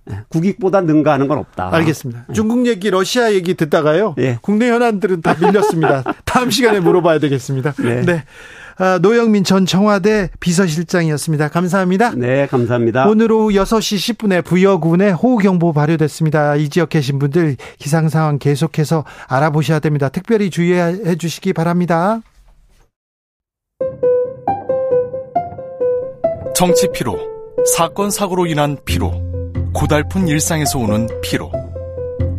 네, 0.05 0.19
국익보다 0.29 0.81
능가하는 0.81 1.27
건 1.27 1.37
없다. 1.39 1.69
알겠습니다. 1.73 2.25
네. 2.29 2.33
중국 2.33 2.65
얘기, 2.65 2.89
러시아 2.89 3.33
얘기 3.33 3.55
듣다가요. 3.55 4.13
네. 4.17 4.37
국내 4.41 4.69
현안들은 4.69 5.21
다 5.21 5.35
밀렸습니다. 5.39 6.03
다음 6.23 6.49
시간에 6.49 6.79
물어봐야 6.79 7.19
되겠습니다. 7.19 7.73
네. 7.79 8.01
네. 8.03 8.23
아, 8.79 8.99
노영민 9.01 9.43
전 9.43 9.65
청와대 9.65 10.29
비서실장이었습니다. 10.39 11.49
감사합니다. 11.49 12.11
네, 12.15 12.45
감사합니다. 12.47 13.07
오늘 13.09 13.31
오후 13.31 13.49
6시 13.49 14.15
10분에 14.15 14.43
부여군에 14.43 15.11
호우경보 15.11 15.73
발효됐습니다. 15.73 16.55
이 16.57 16.69
지역 16.69 16.89
계신 16.89 17.17
분들 17.17 17.57
기상 17.79 18.07
상황 18.09 18.37
계속해서 18.37 19.03
알아보셔야 19.27 19.79
됩니다. 19.79 20.09
특별히 20.09 20.49
주의해 20.49 21.15
주시기 21.15 21.53
바랍니다. 21.53 22.21
정치 26.55 26.87
피로, 26.91 27.17
사건 27.75 28.09
사고로 28.09 28.47
인한 28.47 28.77
피로, 28.85 29.11
고달픈 29.73 30.27
일상에서 30.27 30.79
오는 30.79 31.07
피로. 31.21 31.51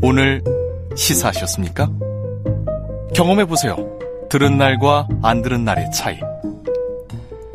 오늘 0.02 0.42
시사하셨습니까? 0.96 1.88
경험해 3.14 3.44
보세요. 3.46 3.76
들은 4.28 4.58
날과 4.58 5.08
안 5.22 5.42
들은 5.42 5.64
날의 5.64 5.90
차이. 5.92 6.18